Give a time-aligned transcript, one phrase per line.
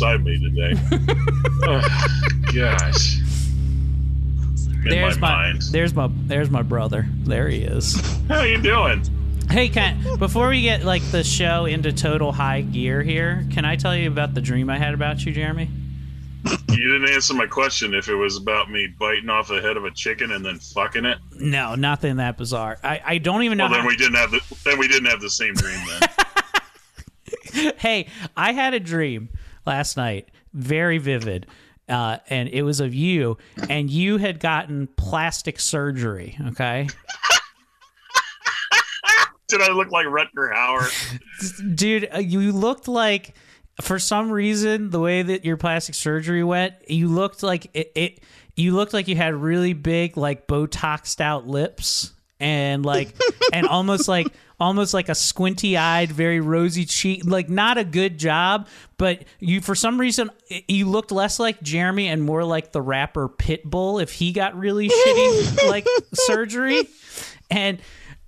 [0.00, 0.74] clean up the mess I made today.
[1.66, 1.80] oh,
[2.54, 3.18] gosh.
[4.82, 5.62] In There's my, my, mind.
[5.72, 7.06] there's my there's my brother.
[7.24, 8.00] There he is.
[8.28, 9.04] How you doing?
[9.50, 13.76] Hey, can before we get like the show into total high gear here, can I
[13.76, 15.68] tell you about the dream I had about you, Jeremy?
[16.70, 19.84] You didn't answer my question if it was about me biting off the head of
[19.84, 21.18] a chicken and then fucking it.
[21.38, 22.78] No, nothing that bizarre.
[22.82, 23.66] I, I don't even know.
[23.66, 27.74] Well, then we didn't have the then we didn't have the same dream then.
[27.76, 29.28] hey, I had a dream
[29.66, 31.46] last night, very vivid,
[31.88, 36.36] uh, and it was of you, and you had gotten plastic surgery.
[36.48, 36.88] Okay,
[39.48, 41.76] Did I look like Rutger Hauer?
[41.76, 43.34] dude, uh, you looked like.
[43.80, 47.90] For some reason, the way that your plastic surgery went, you looked like it.
[47.94, 48.20] it
[48.54, 53.14] you looked like you had really big, like Botoxed out lips, and like,
[53.54, 54.26] and almost like,
[54.60, 57.24] almost like a squinty eyed, very rosy cheek.
[57.24, 60.30] Like, not a good job, but you, for some reason,
[60.68, 64.88] you looked less like Jeremy and more like the rapper Pitbull if he got really
[65.06, 66.88] shitty like surgery,
[67.50, 67.78] and.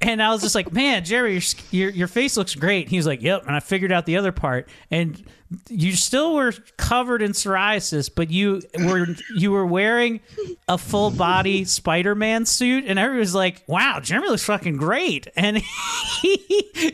[0.03, 2.89] And I was just like, man, Jerry, your, your your face looks great.
[2.89, 3.47] He was like, yep.
[3.47, 5.23] And I figured out the other part, and
[5.69, 10.21] you still were covered in psoriasis, but you were you were wearing
[10.69, 15.29] a full body Spider Man suit, and everyone was like, wow, Jeremy looks fucking great.
[15.37, 15.59] And
[16.23, 16.37] he,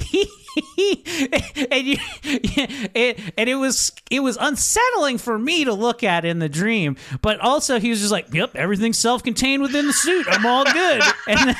[0.00, 0.28] he,
[1.70, 6.38] and you, it, and it was it was unsettling for me to look at in
[6.38, 10.26] the dream, but also he was just like, yep, everything's self contained within the suit.
[10.28, 11.02] I'm all good.
[11.30, 11.56] And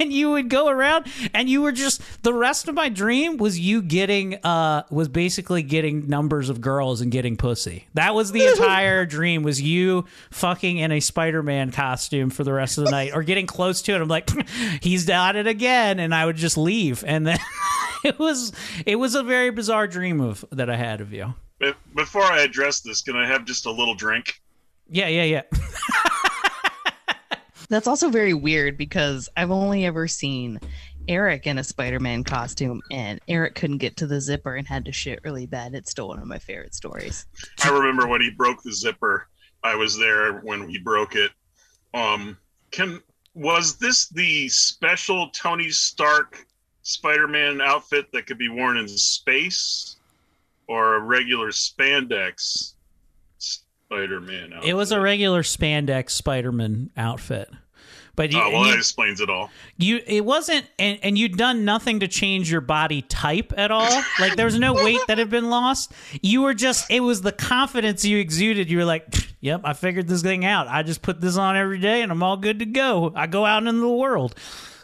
[0.00, 3.58] and you would go around and you were just the rest of my dream was
[3.58, 8.46] you getting uh was basically getting numbers of girls and getting pussy that was the
[8.46, 13.12] entire dream was you fucking in a spider-man costume for the rest of the night
[13.14, 14.28] or getting close to it i'm like
[14.82, 17.38] he's done it again and i would just leave and then
[18.04, 18.52] it was
[18.84, 21.34] it was a very bizarre dream of that i had of you
[21.94, 24.40] Before I address this, can I have just a little drink?
[24.88, 25.42] yeah yeah yeah
[27.68, 30.60] That's also very weird because I've only ever seen
[31.08, 34.92] Eric in a Spider-Man costume, and Eric couldn't get to the zipper and had to
[34.92, 35.74] shit really bad.
[35.74, 37.26] It's still one of my favorite stories.
[37.64, 39.28] I remember when he broke the zipper.
[39.64, 41.32] I was there when he broke it.
[41.94, 42.36] Um,
[42.70, 43.00] can
[43.34, 46.45] was this the special Tony Stark
[46.88, 49.96] Spider-Man outfit that could be worn in space,
[50.68, 52.74] or a regular spandex
[53.38, 54.68] Spider-Man outfit?
[54.70, 57.48] it was a regular spandex spider-man outfit
[58.14, 59.50] but oh, you, Oh well, you- that explains it all.
[59.76, 64.02] You it wasn't and, and you'd done nothing to change your body type at all.
[64.18, 65.92] Like there was no weight that had been lost.
[66.22, 68.70] You were just it was the confidence you exuded.
[68.70, 69.06] You were like,
[69.40, 70.66] "Yep, I figured this thing out.
[70.66, 73.12] I just put this on every day and I'm all good to go.
[73.14, 74.34] I go out into the world."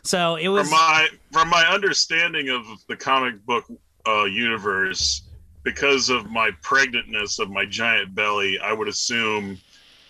[0.04, 3.64] So it was from my from my understanding of the comic book
[4.06, 5.22] uh, universe,
[5.62, 9.58] because of my pregnantness of my giant belly, I would assume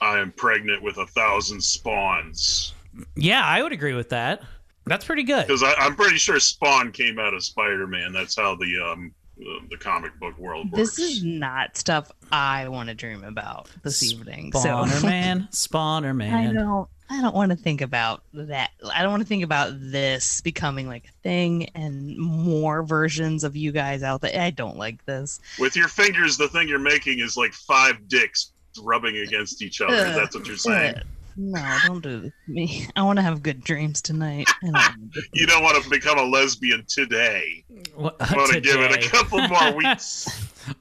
[0.00, 2.74] I am pregnant with a thousand spawns.
[3.16, 4.42] Yeah, I would agree with that.
[4.86, 5.46] That's pretty good.
[5.46, 8.12] Because I'm pretty sure Spawn came out of Spider-Man.
[8.12, 10.96] That's how the um the, the comic book world works.
[10.96, 14.50] This is not stuff I want to dream about this evening.
[14.52, 16.54] Spawner so man, spawner I man.
[16.54, 16.88] don't.
[17.12, 18.70] I don't want to think about that.
[18.92, 23.54] I don't want to think about this becoming like a thing and more versions of
[23.54, 24.40] you guys out there.
[24.40, 25.38] I don't like this.
[25.58, 29.94] With your fingers, the thing you're making is like five dicks rubbing against each other.
[29.94, 30.14] Ugh.
[30.14, 30.94] That's what you're saying.
[30.96, 31.02] Ugh.
[31.36, 32.86] No, don't do this to me.
[32.96, 34.48] I want to have good dreams tonight.
[34.62, 37.64] I don't do- You don't want to become a lesbian today.
[37.94, 40.28] What- I want to give it a couple more weeks.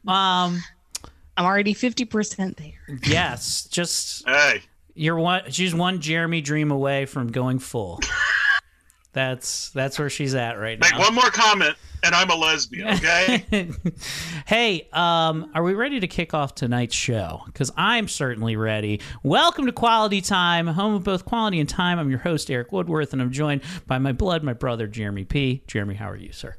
[0.08, 0.62] Um
[1.38, 2.98] I'm already fifty percent there.
[3.06, 4.62] yes, just Hey,
[4.96, 8.00] you're one she's one Jeremy dream away from going full.
[9.14, 10.88] That's that's where she's at right now.
[10.90, 12.88] Make one more comment, and I'm a lesbian.
[12.96, 13.70] Okay.
[14.46, 17.42] hey, um, are we ready to kick off tonight's show?
[17.46, 19.02] Because I'm certainly ready.
[19.22, 22.00] Welcome to Quality Time, home of both quality and time.
[22.00, 25.62] I'm your host, Eric Woodworth, and I'm joined by my blood, my brother, Jeremy P.
[25.68, 26.56] Jeremy, how are you, sir?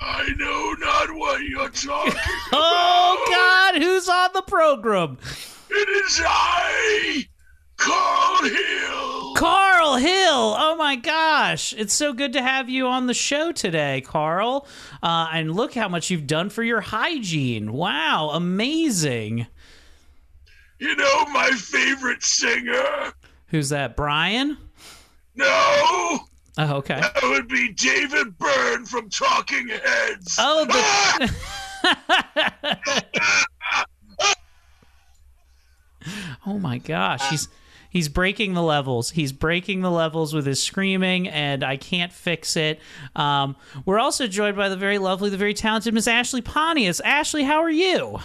[0.00, 2.52] I know not what you're talking about.
[2.52, 5.18] Oh, God, who's on the program?
[5.70, 7.26] It is I,
[7.76, 9.34] Carl Hill.
[9.34, 10.54] Carl Hill.
[10.58, 11.72] Oh my gosh.
[11.76, 14.66] It's so good to have you on the show today, Carl.
[15.02, 17.72] Uh, and look how much you've done for your hygiene.
[17.72, 19.46] Wow, amazing.
[20.78, 23.12] You know my favorite singer?
[23.48, 24.56] Who's that, Brian?
[25.36, 26.18] No,
[26.56, 27.00] Oh, okay.
[27.00, 30.36] that would be David Byrne from Talking Heads.
[30.38, 31.34] Oh, the-
[36.46, 37.28] oh my gosh.
[37.30, 37.48] He's
[37.94, 39.10] he's breaking the levels.
[39.10, 42.80] He's breaking the levels with his screaming, and I can't fix it.
[43.16, 43.56] Um,
[43.86, 47.00] we're also joined by the very lovely, the very talented Miss Ashley Pontius.
[47.00, 48.18] Ashley, how are you?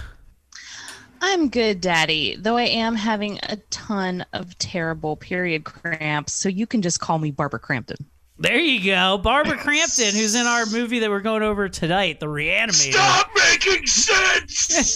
[1.21, 6.65] I'm good, Daddy, though I am having a ton of terrible period cramps, so you
[6.65, 8.05] can just call me Barbara Crampton.
[8.39, 9.17] There you go.
[9.17, 12.93] Barbara Crampton, who's in our movie that we're going over tonight, The Reanimator.
[12.93, 14.95] Stop making sense.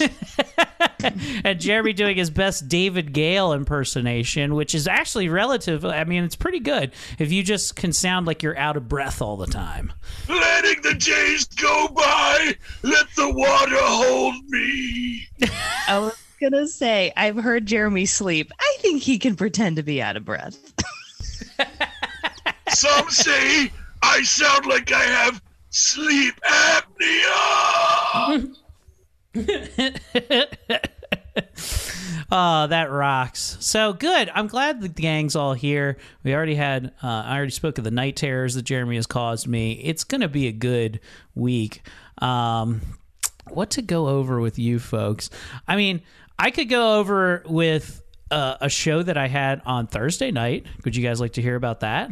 [1.44, 5.84] and Jeremy doing his best David Gale impersonation, which is actually relative.
[5.84, 9.20] I mean, it's pretty good if you just can sound like you're out of breath
[9.20, 9.92] all the time.
[10.26, 12.56] Letting the days go by.
[12.82, 15.28] Let the water hold me.
[15.88, 18.50] I was gonna say, I've heard Jeremy sleep.
[18.58, 20.72] I think he can pretend to be out of breath.
[22.74, 23.70] Some say
[24.02, 25.40] I sound like I have
[25.70, 27.32] sleep apnea.
[32.30, 33.56] Oh, that rocks.
[33.60, 34.30] So good.
[34.34, 35.98] I'm glad the gang's all here.
[36.24, 39.46] We already had, uh, I already spoke of the night terrors that Jeremy has caused
[39.46, 39.74] me.
[39.74, 40.98] It's going to be a good
[41.34, 41.82] week.
[42.18, 42.80] Um,
[43.48, 45.30] what to go over with you folks?
[45.68, 46.02] I mean,
[46.38, 50.66] I could go over with uh, a show that I had on Thursday night.
[50.84, 52.10] Would you guys like to hear about that?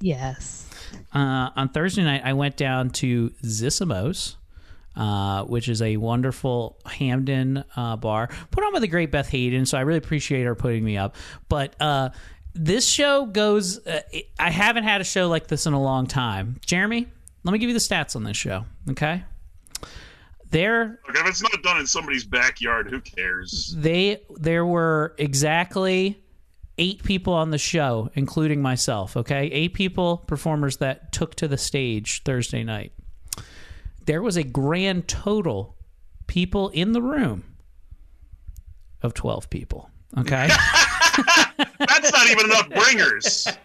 [0.00, 0.68] Yes.
[1.12, 4.36] Uh, on Thursday night, I went down to Zissimo's,
[4.96, 9.66] uh, which is a wonderful Hampden uh, bar, put on by the great Beth Hayden.
[9.66, 11.16] So I really appreciate her putting me up.
[11.48, 12.10] But uh,
[12.54, 14.02] this show goes, uh,
[14.38, 16.60] I haven't had a show like this in a long time.
[16.64, 17.08] Jeremy,
[17.42, 19.24] let me give you the stats on this show, okay?
[20.50, 23.74] There Look, if it's not done in somebody's backyard, who cares?
[23.76, 26.22] they there were exactly
[26.78, 31.58] eight people on the show including myself okay eight people performers that took to the
[31.58, 32.92] stage thursday night
[34.06, 35.76] there was a grand total
[36.26, 37.44] people in the room
[39.02, 40.48] of 12 people okay
[41.78, 43.46] That's not even enough bringers.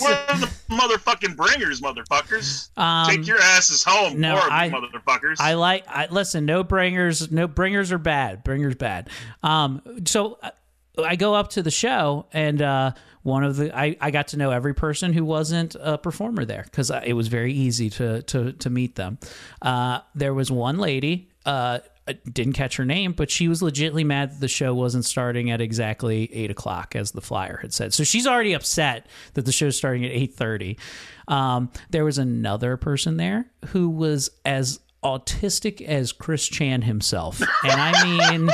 [0.00, 2.70] Where are the motherfucking bringers, motherfuckers?
[2.78, 5.36] Um, Take your asses home, no, I- motherfuckers.
[5.40, 5.84] I like.
[5.88, 6.46] I listen.
[6.46, 7.30] No bringers.
[7.32, 8.44] No bringers are bad.
[8.44, 9.10] Bringers bad.
[9.42, 9.82] Um.
[10.06, 10.50] So uh,
[10.98, 14.36] I go up to the show, and uh, one of the I, I got to
[14.36, 18.52] know every person who wasn't a performer there because it was very easy to to
[18.52, 19.18] to meet them.
[19.60, 21.28] Uh, there was one lady.
[21.44, 21.80] Uh,
[22.32, 25.60] didn't catch her name, but she was legitimately mad that the show wasn't starting at
[25.60, 27.92] exactly eight o'clock, as the flyer had said.
[27.92, 30.78] So she's already upset that the show's starting at eight thirty.
[31.26, 37.72] Um, there was another person there who was as autistic as Chris Chan himself, and
[37.72, 38.50] I mean.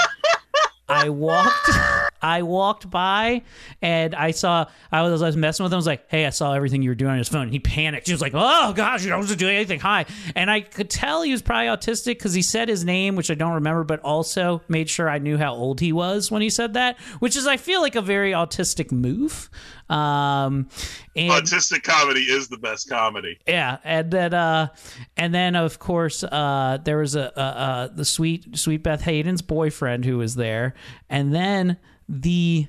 [0.88, 1.70] I walked
[2.22, 3.42] I walked by
[3.80, 5.76] and I saw I was, I was messing with him.
[5.76, 8.06] I was like, "Hey, I saw everything you were doing on his phone." He panicked.
[8.06, 11.32] He was like, "Oh gosh, you don't do anything." Hi, and I could tell he
[11.32, 14.88] was probably autistic because he said his name, which I don't remember, but also made
[14.88, 17.80] sure I knew how old he was when he said that, which is I feel
[17.80, 19.50] like a very autistic move.
[19.90, 20.68] Um,
[21.14, 23.38] and Autistic comedy is the best comedy.
[23.46, 24.68] yeah, and then uh,
[25.16, 29.42] and then of course uh, there was a, a, a the sweet sweet Beth Hayden's
[29.42, 30.74] boyfriend who was there,
[31.10, 31.76] and then
[32.12, 32.66] the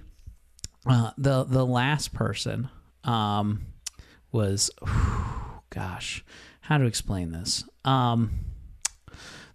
[0.86, 2.70] uh, the the last person
[3.04, 3.66] um,
[4.32, 4.72] was
[5.70, 6.24] gosh,
[6.62, 7.66] how to explain this?
[7.84, 8.32] Um,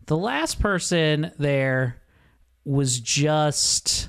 [0.07, 2.03] the last person there
[2.65, 4.09] was just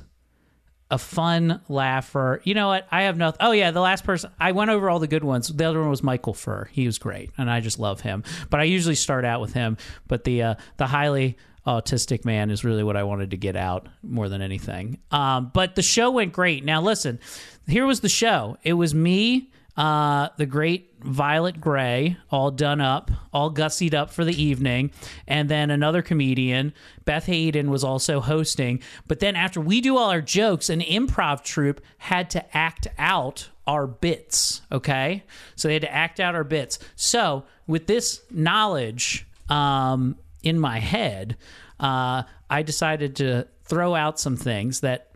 [0.91, 2.41] a fun laugher.
[2.43, 2.85] You know what?
[2.91, 3.37] I have nothing.
[3.39, 5.47] Oh yeah, the last person I went over all the good ones.
[5.47, 6.67] The other one was Michael Furr.
[6.73, 8.23] He was great, and I just love him.
[8.49, 9.77] But I usually start out with him.
[10.07, 13.87] But the uh, the highly autistic man is really what I wanted to get out
[14.01, 14.97] more than anything.
[15.11, 16.63] Um, but the show went great.
[16.65, 17.19] Now listen,
[17.67, 18.57] here was the show.
[18.63, 19.51] It was me.
[19.79, 24.91] uh, the great Violet Gray, all done up, all gussied up for the evening,
[25.25, 26.73] and then another comedian,
[27.05, 28.81] Beth Hayden, was also hosting.
[29.07, 33.47] But then after we do all our jokes, an improv troupe had to act out
[33.65, 34.61] our bits.
[34.69, 35.23] Okay,
[35.55, 36.79] so they had to act out our bits.
[36.97, 41.37] So with this knowledge um, in my head,
[41.79, 45.11] uh, I decided to throw out some things that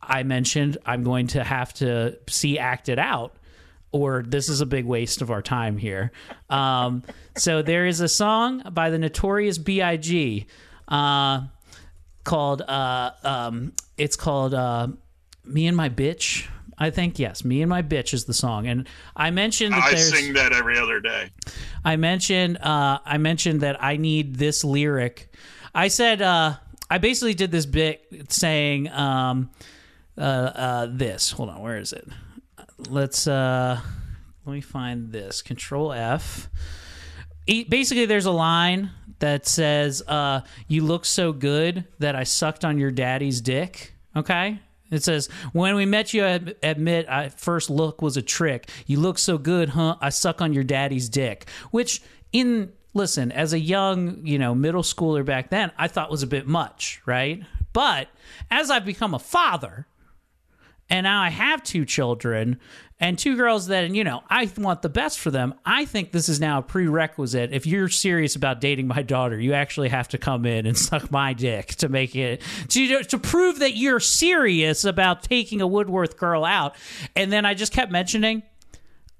[0.00, 3.36] I mentioned I'm going to have to see acted out,
[3.92, 6.12] or this is a big waste of our time here.
[6.48, 7.02] Um,
[7.36, 10.46] so there is a song by the Notorious B.I.G.
[10.86, 11.42] Uh,
[12.24, 14.88] called uh, um, it's called uh,
[15.44, 18.88] "Me and My Bitch." I think yes, "Me and My Bitch" is the song, and
[19.16, 20.10] I mentioned that I there's.
[20.16, 21.30] sing that every other day.
[21.84, 25.32] I mentioned uh, I mentioned that I need this lyric.
[25.74, 26.54] I said uh,
[26.90, 29.50] I basically did this bit saying um,
[30.16, 31.32] uh, uh, this.
[31.32, 32.06] Hold on, where is it?
[32.88, 33.80] Let's uh,
[34.46, 35.42] let me find this.
[35.42, 36.48] Control F.
[37.46, 42.64] E- Basically, there's a line that says, uh, "You look so good that I sucked
[42.64, 44.60] on your daddy's dick." Okay.
[44.90, 48.70] It says, "When we met you, I admit I first look was a trick.
[48.86, 49.96] You look so good, huh?
[50.00, 52.02] I suck on your daddy's dick." Which,
[52.32, 56.26] in listen, as a young, you know, middle schooler back then, I thought was a
[56.26, 57.42] bit much, right?
[57.72, 58.08] But
[58.50, 59.86] as I've become a father,
[60.90, 62.58] and now I have two children
[63.00, 65.54] and two girls that, you know, I want the best for them.
[65.64, 67.52] I think this is now a prerequisite.
[67.52, 71.10] If you're serious about dating my daughter, you actually have to come in and suck
[71.10, 76.16] my dick to make it to to prove that you're serious about taking a Woodworth
[76.16, 76.74] girl out.
[77.14, 78.42] And then I just kept mentioning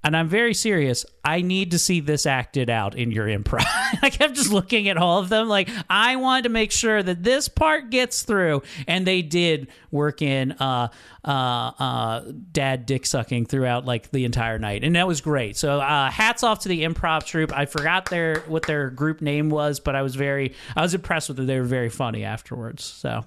[0.04, 1.04] and I'm very serious.
[1.24, 3.64] I need to see this acted out in your improv.
[4.02, 5.48] I kept just looking at all of them.
[5.48, 8.62] Like, I wanted to make sure that this part gets through.
[8.86, 10.88] And they did work in uh,
[11.24, 14.84] uh, uh, dad dick sucking throughout like the entire night.
[14.84, 15.56] And that was great.
[15.56, 17.52] So, uh, hats off to the improv troupe.
[17.52, 21.28] I forgot their what their group name was, but I was very, I was impressed
[21.28, 21.46] with it.
[21.46, 22.84] They were very funny afterwards.
[22.84, 23.24] So,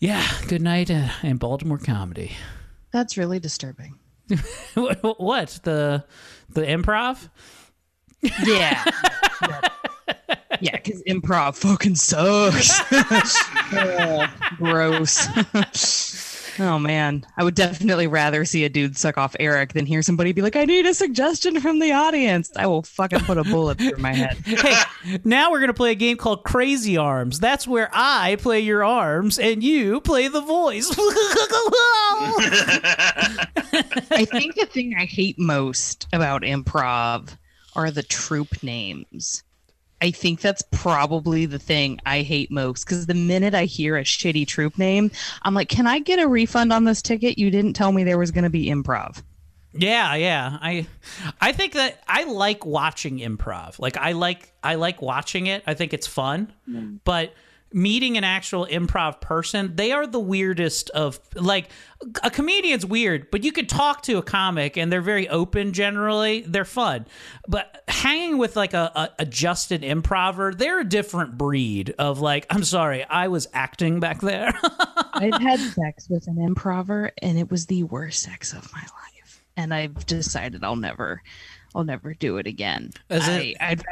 [0.00, 2.32] yeah, good night uh, in Baltimore comedy.
[2.90, 3.98] That's really disturbing.
[4.74, 6.04] What, what the
[6.50, 7.28] the improv?
[8.44, 8.82] Yeah.
[10.60, 12.80] yeah, because improv fucking sucks.
[13.72, 15.26] Ugh, gross.
[16.58, 20.32] Oh man, I would definitely rather see a dude suck off Eric than hear somebody
[20.32, 23.78] be like, "I need a suggestion from the audience." I will fucking put a bullet
[23.78, 24.36] through my head.
[24.44, 27.40] hey, now we're gonna play a game called Crazy Arms.
[27.40, 30.90] That's where I play your arms and you play the voice.
[34.10, 37.36] I think the thing I hate most about improv
[37.74, 39.42] are the troop names.
[40.00, 44.02] I think that's probably the thing I hate most because the minute I hear a
[44.02, 45.10] shitty troop name,
[45.42, 47.38] I'm like, can I get a refund on this ticket?
[47.38, 49.22] You didn't tell me there was going to be improv.
[49.76, 50.58] Yeah, yeah.
[50.60, 50.86] I
[51.40, 53.78] I think that I like watching improv.
[53.78, 55.64] Like I like I like watching it.
[55.66, 56.52] I think it's fun.
[56.68, 57.00] Mm.
[57.04, 57.34] But
[57.74, 61.70] meeting an actual improv person, they are the weirdest of like
[62.22, 66.42] a comedian's weird, but you could talk to a comic and they're very open generally.
[66.42, 67.06] They're fun.
[67.48, 72.64] But hanging with like a, a adjusted improver, they're a different breed of like, I'm
[72.64, 74.54] sorry, I was acting back there.
[75.12, 79.44] I've had sex with an improver and it was the worst sex of my life.
[79.56, 81.22] And I've decided I'll never
[81.74, 82.90] I'll never do it again.
[83.10, 83.82] Is I, it- I'd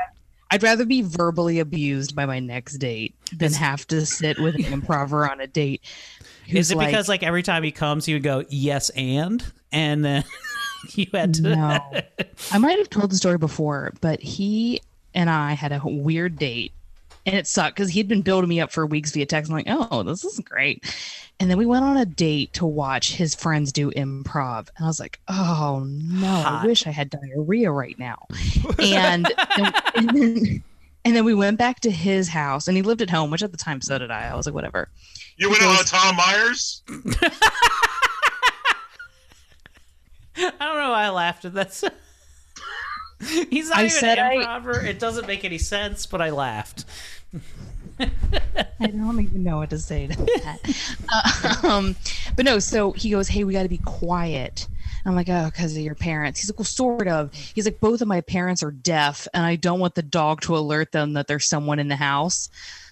[0.53, 4.67] I'd rather be verbally abused by my next date than have to sit with an
[4.67, 5.81] improver on a date.
[6.47, 9.43] Is it because like every time he comes, he would go, yes, and?
[9.73, 10.25] And then
[10.95, 11.43] you had to.
[11.43, 11.81] No.
[12.53, 14.83] I might have told the story before, but he
[15.15, 16.73] and I had a weird date
[17.27, 19.51] and it sucked because he'd been building me up for weeks via text.
[19.51, 20.85] I'm like, oh, this is great.
[21.41, 24.69] And then we went on a date to watch his friends do improv.
[24.77, 26.63] And I was like, oh no, Hot.
[26.63, 28.27] I wish I had diarrhea right now.
[28.79, 30.63] And, and, and then,
[31.05, 33.51] and then we went back to his house and he lived at home, which at
[33.53, 34.29] the time so did I.
[34.29, 34.89] I was like, whatever.
[35.37, 36.83] You went on Tom Myers?
[40.37, 41.83] I don't know why I laughed at that.
[43.51, 46.85] He's not I even said an I- It doesn't make any sense, but I laughed.
[48.01, 51.65] I don't even know what to say to that.
[51.65, 51.95] um,
[52.37, 54.67] but no, so he goes, Hey, we got to be quiet.
[55.05, 56.41] I'm like, Oh, because of your parents.
[56.41, 57.33] He's like, Well, sort of.
[57.35, 60.57] He's like, Both of my parents are deaf, and I don't want the dog to
[60.57, 62.49] alert them that there's someone in the house.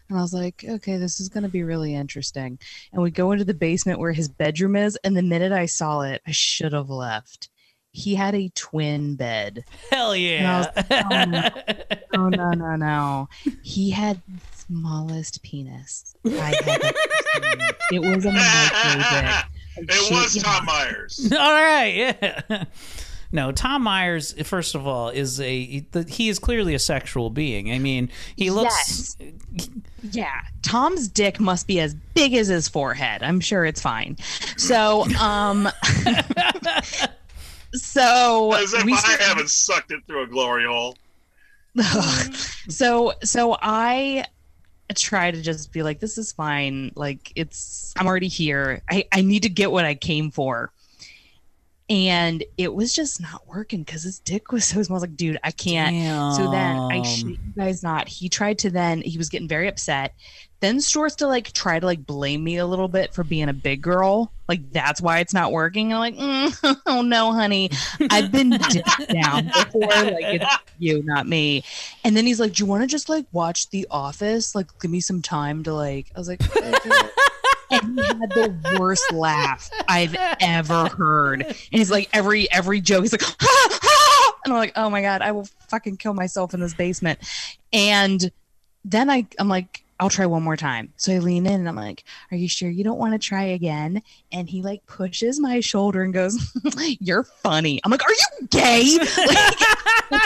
[0.09, 2.59] And I was like, Okay, this is going to be really interesting.
[2.93, 4.97] And we go into the basement where his bedroom is.
[5.03, 7.49] And the minute I saw it, I should have left.
[7.93, 9.65] He had a twin bed.
[9.91, 11.07] Hell And was yeah.
[11.11, 11.97] like, oh, no.
[12.15, 13.29] oh no no no
[13.63, 16.95] he had the smallest penis i had
[17.93, 19.45] it was a micro dick
[19.89, 21.33] It was Tom Myers.
[21.33, 22.17] All right,
[22.51, 22.65] yeah.
[23.33, 23.53] no.
[23.53, 27.73] Tom Myers, first of all, is a he is clearly a sexual being.
[27.73, 29.17] I mean, he looks.
[30.13, 33.23] Yeah, Tom's dick must be as big as his forehead.
[33.23, 34.17] I'm sure it's fine.
[34.57, 35.69] So, um,
[37.75, 40.97] so As if we I haven't sucked it through a glory hole.
[42.69, 44.25] so so I
[44.95, 46.93] try to just be like, this is fine.
[46.95, 48.83] Like it's I'm already here.
[48.91, 50.73] I, I need to get what I came for.
[51.89, 54.97] And it was just not working because his dick was so small.
[54.97, 56.37] I was like, dude, I can't.
[56.37, 58.07] So then I shit you guys not.
[58.07, 60.15] He tried to then he was getting very upset.
[60.61, 63.55] Then starts to like try to like blame me a little bit for being a
[63.55, 64.33] big girl.
[64.47, 65.93] Like that's why it's not working.
[65.93, 67.71] And I'm like, mm, oh no, honey,
[68.11, 68.51] I've been
[69.13, 69.89] down before.
[69.89, 70.47] Like it's
[70.79, 71.65] you, not me.
[72.05, 74.55] And then he's like, do you want to just like watch The Office?
[74.55, 76.11] Like give me some time to like.
[76.15, 76.43] I was like.
[76.57, 76.73] "Okay."
[77.71, 81.43] and he had the worst laugh I've ever heard.
[81.43, 84.35] And he's like every every joke, he's like, ha, ha!
[84.45, 87.21] and I'm like, oh my god, I will fucking kill myself in this basement.
[87.73, 88.31] And
[88.85, 90.95] then I I'm like, I'll try one more time.
[90.97, 93.45] So I lean in and I'm like, Are you sure you don't want to try
[93.45, 94.03] again?
[94.33, 96.59] And he like pushes my shoulder and goes,
[97.01, 97.81] You're funny.
[97.85, 98.99] I'm like, Are you gay?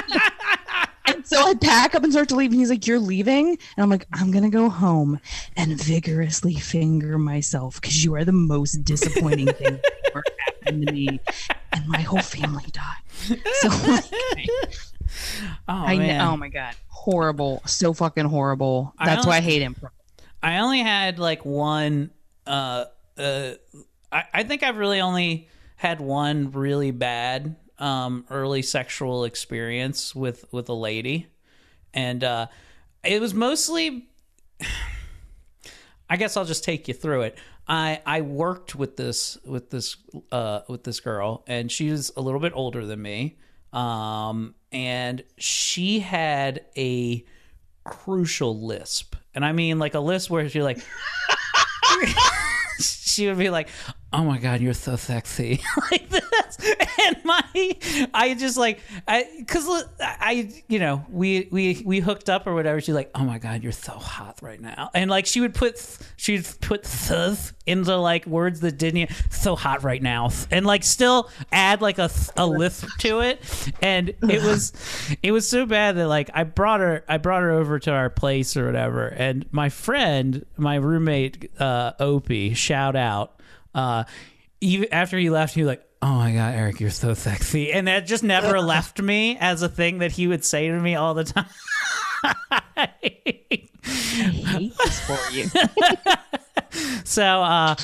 [1.06, 2.52] and so I pack up and start to leave.
[2.52, 3.48] And he's like, You're leaving?
[3.48, 5.18] And I'm like, I'm gonna go home
[5.56, 10.92] and vigorously finger myself because you are the most disappointing thing that ever happened to
[10.92, 11.20] me.
[11.72, 13.40] And my whole family died.
[13.60, 14.04] So like,
[15.68, 16.18] Oh I man.
[16.18, 16.74] know, oh my god.
[16.88, 17.62] Horrible.
[17.66, 18.94] So fucking horrible.
[18.98, 19.76] I That's why I hate him.
[20.42, 22.10] I only had like one.
[22.46, 22.84] Uh,
[23.16, 23.52] uh,
[24.12, 30.44] I, I think I've really only had one really bad um, early sexual experience with
[30.52, 31.26] with a lady,
[31.92, 32.46] and uh,
[33.02, 34.08] it was mostly.
[36.10, 37.38] I guess I'll just take you through it.
[37.66, 39.96] I I worked with this with this
[40.30, 43.38] uh, with this girl, and she was a little bit older than me,
[43.72, 47.24] um, and she had a
[47.84, 50.84] crucial lisp, and I mean like a lisp where she's like.
[52.80, 53.68] she would be like,
[54.14, 56.58] "Oh my god, you're so sexy," like this,
[57.04, 57.42] and my,
[58.14, 59.66] I just like, I, cause
[60.00, 62.80] I, you know, we we we hooked up or whatever.
[62.80, 65.98] She's like, "Oh my god, you're so hot right now," and like she would put
[66.16, 71.28] she'd put "th" into like words that didn't so hot right now, and like still
[71.50, 73.42] add like a a lisp to it,
[73.82, 74.72] and it was
[75.22, 78.10] it was so bad that like I brought her I brought her over to our
[78.10, 83.40] place or whatever, and my friend, my roommate, uh, Opie, shout out,
[83.74, 84.04] uh,
[84.60, 85.88] even after he left, he was like.
[86.02, 87.72] Oh my god, Eric, you're so sexy.
[87.72, 90.96] And that just never left me as a thing that he would say to me
[90.96, 91.46] all the time.
[92.76, 95.46] I hate this for you.
[97.04, 97.76] So uh,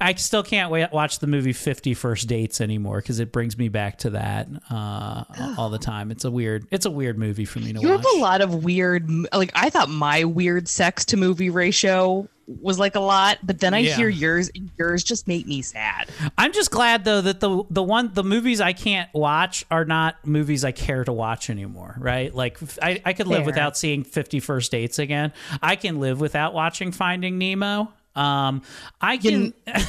[0.00, 3.68] I still can't wait, watch the movie Fifty First Dates anymore because it brings me
[3.68, 5.24] back to that uh,
[5.56, 6.10] all the time.
[6.10, 8.04] It's a weird, it's a weird movie for me to You watch.
[8.04, 12.28] You have a lot of weird, like I thought my weird sex to movie ratio
[12.46, 13.96] was like a lot, but then I Yeah.
[13.96, 14.50] hear yours.
[14.54, 16.08] and Yours just make me sad.
[16.36, 20.16] I'm just glad though that the the one the movies I can't watch are not
[20.26, 21.96] movies I care to watch anymore.
[21.98, 22.34] Right?
[22.34, 23.46] Like I, I could live Fair.
[23.46, 25.32] without seeing Fifty First Dates again.
[25.62, 27.92] I can live without watching Finding Nemo.
[28.14, 28.62] Um,
[29.00, 29.54] I can.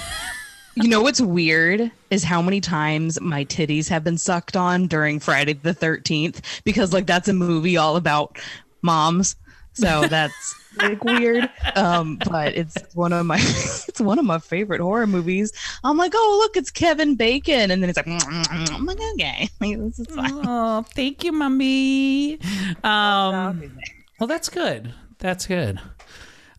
[0.77, 5.21] You know what's weird is how many times my titties have been sucked on during
[5.21, 8.37] Friday the 13th because like that's a movie all about
[8.81, 9.37] moms.
[9.75, 11.49] So that's like weird.
[11.75, 13.37] Um, but it's one of my
[13.87, 15.51] it's one of my favorite horror movies.
[15.83, 19.77] I'm like, oh look, it's Kevin Bacon, and then it's like, I'm like, okay, like,
[19.77, 20.31] this is fine.
[20.33, 22.39] Oh, thank you, mommy.
[22.83, 23.77] Um,
[24.19, 24.93] well, that's good.
[25.19, 25.79] That's good.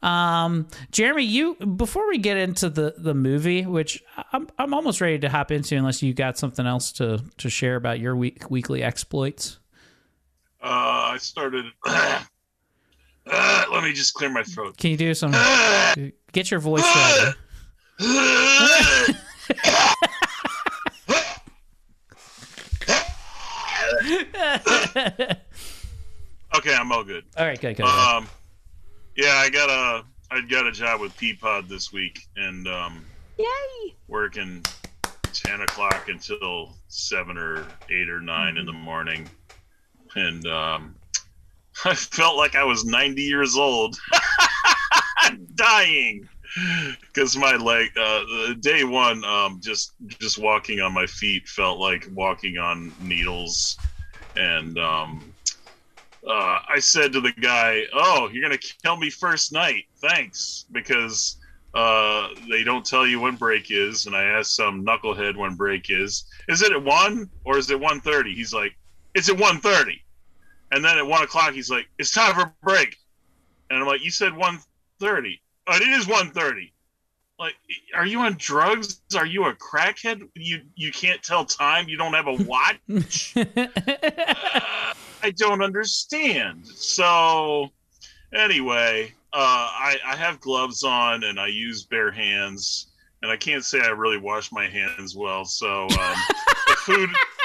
[0.02, 4.02] Um, Jeremy, you before we get into the the movie, which
[4.33, 7.76] I'm I'm almost ready to hop into, unless you got something else to to share
[7.76, 9.59] about your week, weekly exploits.
[10.62, 11.64] Uh, I started.
[13.29, 14.77] Uh, let me just clear my throat.
[14.77, 15.33] Can you do some?
[16.33, 17.33] Get your voice ready.
[26.57, 27.25] Okay, I'm all good.
[27.37, 27.85] All right, good, good.
[27.85, 28.27] Um,
[29.17, 33.05] yeah, I got a I got a job with Peapod this week, and um,
[33.39, 33.95] Yay!
[34.09, 34.65] working
[35.33, 39.29] ten o'clock until seven or eight or 9 in the morning,
[40.15, 40.95] and um,
[41.85, 43.99] I felt like I was ninety years old,
[45.55, 46.29] dying,
[47.01, 47.91] because my leg.
[47.99, 53.77] Uh, day one, um, just just walking on my feet felt like walking on needles,
[54.37, 55.33] and um,
[56.27, 61.37] uh, I said to the guy, "Oh, you're gonna kill me first night, thanks," because
[61.75, 65.91] uh, they don't tell you when break is, and I asked some knucklehead when break
[65.91, 66.25] is.
[66.49, 68.35] Is it at one or is it one thirty?
[68.35, 68.75] He's like,
[69.15, 70.03] it's at one thirty,
[70.77, 72.97] and then at one o'clock he's like, it's time for a break,
[73.71, 74.59] and I'm like, you said one
[75.01, 75.41] thirty.
[75.67, 76.73] Oh, it is one thirty.
[77.39, 77.55] Like,
[77.95, 79.01] are you on drugs?
[79.17, 80.29] Are you a crackhead?
[80.35, 81.89] You you can't tell time.
[81.89, 83.35] You don't have a watch.
[83.37, 83.67] Uh,
[85.23, 86.67] I don't understand.
[86.67, 87.71] So,
[88.35, 93.65] anyway, uh, I, I have gloves on and I use bare hands, and I can't
[93.65, 95.47] say I really wash my hands well.
[95.47, 96.17] So, um,
[96.69, 97.11] the food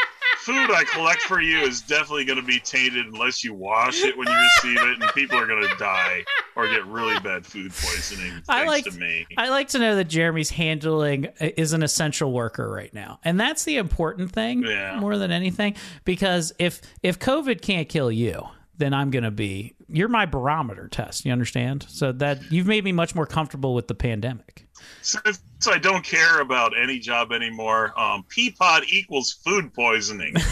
[0.41, 4.17] food I collect for you is definitely going to be tainted unless you wash it
[4.17, 6.23] when you receive it, and people are going to die
[6.55, 8.31] or get really bad food poisoning.
[8.31, 9.25] Thanks I like to me.
[9.37, 13.63] I like to know that Jeremy's handling is an essential worker right now, and that's
[13.63, 14.99] the important thing Yeah.
[14.99, 15.75] more than anything.
[16.05, 21.25] Because if if COVID can't kill you, then I'm gonna be you're my barometer test.
[21.25, 21.85] You understand?
[21.89, 24.65] So that you've made me much more comfortable with the pandemic.
[25.01, 30.33] Since I don't care about any job anymore, um, Peapod equals food poisoning.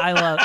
[0.00, 0.38] I love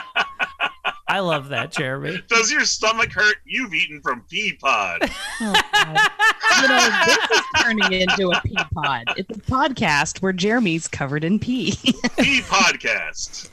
[1.08, 2.24] I love that, Jeremy.
[2.28, 3.36] Does your stomach hurt?
[3.46, 5.12] You've eaten from Peapod.
[6.62, 9.04] You know, this is turning into a pea pod.
[9.18, 11.72] It's a podcast where Jeremy's covered in pee.
[12.18, 13.50] Pea podcast.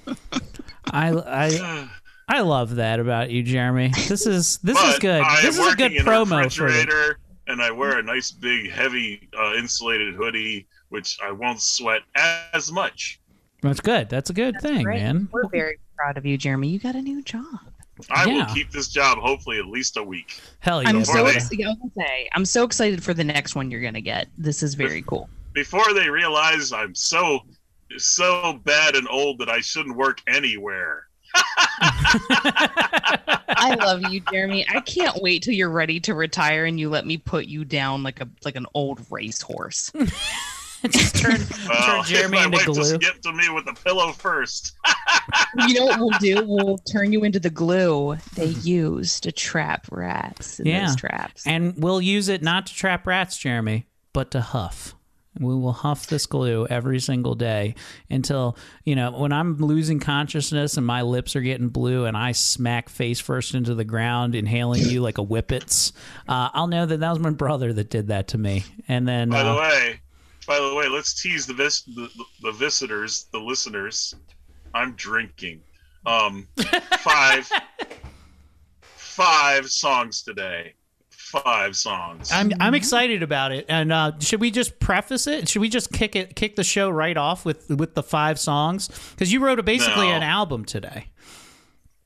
[0.93, 1.88] I I
[2.33, 3.90] I love that about you, Jeremy.
[4.09, 5.21] This is this is good.
[5.21, 7.14] I This is a good working in promo for you.
[7.49, 12.03] and I wear a nice big heavy uh, insulated hoodie, which I won't sweat
[12.55, 13.21] as much.
[13.62, 14.09] That's good.
[14.09, 15.01] That's a good thing, Great.
[15.03, 15.29] man.
[15.33, 16.69] We're very proud of you, Jeremy.
[16.69, 17.45] You got a new job.
[18.09, 18.33] I Yeah.
[18.47, 20.40] will keep this job hopefully at least a week.
[20.61, 20.88] Hell yeah.
[20.88, 23.55] I'm so they- ex- yeah, I was gonna say I'm so excited for the next
[23.57, 24.29] one you're gonna get.
[24.38, 25.29] This is very cool.
[25.53, 27.40] Before they realize I'm so
[27.99, 31.09] so bad and old that I shouldn't work anywhere.
[33.53, 34.66] I love you, Jeremy.
[34.69, 38.03] I can't wait till you're ready to retire and you let me put you down
[38.03, 39.93] like a like an old racehorse.
[40.88, 41.38] Just turn,
[41.69, 42.75] Well, turn Jeremy my into wife glue.
[42.77, 44.73] just get to me with a pillow first.
[45.69, 46.43] you know what we'll do?
[46.47, 50.87] We'll turn you into the glue they use to trap rats in Yeah.
[50.87, 51.47] those traps.
[51.47, 54.95] And we'll use it not to trap rats, Jeremy, but to huff.
[55.40, 57.74] We will huff this glue every single day
[58.11, 62.33] until, you know, when I'm losing consciousness and my lips are getting blue and I
[62.33, 65.92] smack face first into the ground, inhaling you like a whippets,
[66.29, 68.64] uh, I'll know that that was my brother that did that to me.
[68.87, 70.00] And then, By the uh, way,
[70.46, 72.11] by the way, let's tease the vis- the,
[72.42, 74.14] the visitors, the listeners.
[74.74, 75.62] I'm drinking.
[76.07, 76.48] Um,
[76.98, 77.50] five,
[78.83, 80.74] five songs today.
[81.31, 82.31] Five songs.
[82.33, 83.66] I'm I'm excited about it.
[83.69, 85.49] And uh, should we just preface it?
[85.49, 88.88] Should we just kick it kick the show right off with with the five songs?
[89.11, 90.14] Because you wrote a, basically No.
[90.14, 91.07] an album today.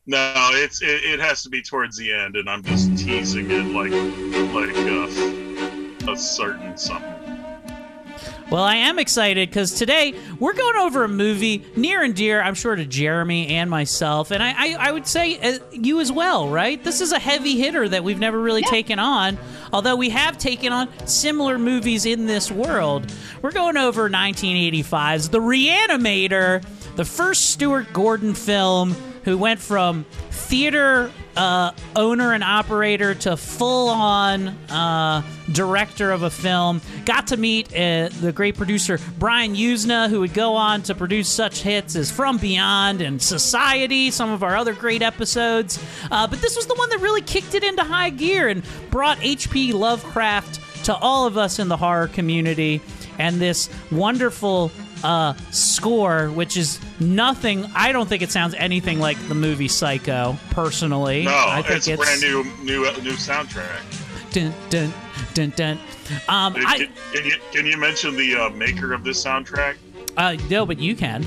[0.06, 3.64] No, it's it, it has to be towards the end, and I'm just teasing it
[3.72, 3.92] like
[4.52, 4.76] like
[6.06, 7.23] uh, a certain something.
[8.50, 12.54] Well, I am excited because today we're going over a movie near and dear, I'm
[12.54, 16.48] sure, to Jeremy and myself, and I, I, I would say uh, you as well,
[16.48, 16.82] right?
[16.82, 19.38] This is a heavy hitter that we've never really taken on,
[19.72, 23.10] although we have taken on similar movies in this world.
[23.40, 26.64] We're going over 1985's The Reanimator,
[26.96, 33.88] the first Stuart Gordon film who went from theater uh, owner and operator to full
[33.88, 36.80] on uh, director of a film.
[37.04, 41.28] Got to meet uh, the great producer Brian Yuzna, who would go on to produce
[41.28, 45.82] such hits as From Beyond and Society, some of our other great episodes.
[46.10, 49.18] Uh, but this was the one that really kicked it into high gear and brought
[49.22, 49.72] H.P.
[49.72, 52.80] Lovecraft to all of us in the horror community.
[53.18, 54.70] And this wonderful
[55.04, 57.66] uh, score, which is nothing.
[57.74, 60.36] I don't think it sounds anything like the movie Psycho.
[60.50, 64.32] Personally, No, I think it's, a brand new new new soundtrack.
[64.32, 64.92] Dun, dun,
[65.34, 65.78] dun, dun.
[66.28, 69.76] Um, Can, I can you can you mention the uh, maker of this soundtrack?
[70.16, 71.24] uh, no, but you can.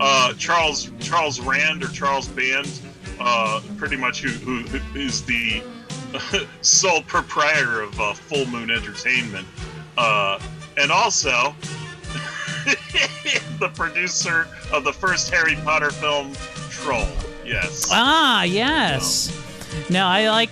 [0.00, 2.68] Uh, Charles Charles Rand or Charles Band,
[3.18, 5.62] uh, pretty much who, who who is the
[6.60, 9.46] sole proprietor of uh, Full Moon Entertainment,
[9.96, 10.38] uh,
[10.76, 11.54] and also
[13.58, 16.32] the producer of the first Harry Potter film,
[16.70, 17.08] Troll.
[17.44, 17.88] Yes.
[17.92, 19.32] Ah, yes.
[19.88, 20.50] No, I like.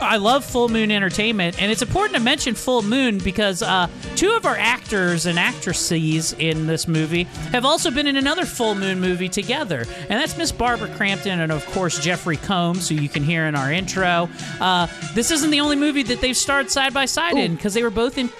[0.00, 4.30] I love Full Moon Entertainment, and it's important to mention Full Moon because uh, two
[4.30, 9.00] of our actors and actresses in this movie have also been in another Full Moon
[9.00, 13.24] movie together, and that's Miss Barbara Crampton and, of course, Jeffrey Combs, who you can
[13.24, 14.28] hear in our intro.
[14.60, 17.82] Uh, this isn't the only movie that they've starred side by side in because they
[17.82, 18.30] were both in.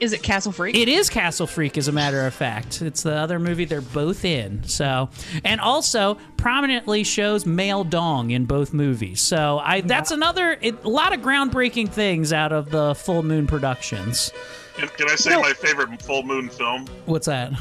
[0.00, 0.76] Is it Castle Freak?
[0.76, 2.82] It is Castle Freak, as a matter of fact.
[2.82, 4.64] It's the other movie they're both in.
[4.64, 5.08] So,
[5.44, 9.20] and also prominently shows male dong in both movies.
[9.20, 13.46] So, I that's another it, a lot of groundbreaking things out of the Full Moon
[13.46, 14.30] Productions.
[14.76, 16.86] Can, can I say my favorite full moon film?
[17.06, 17.52] What's that?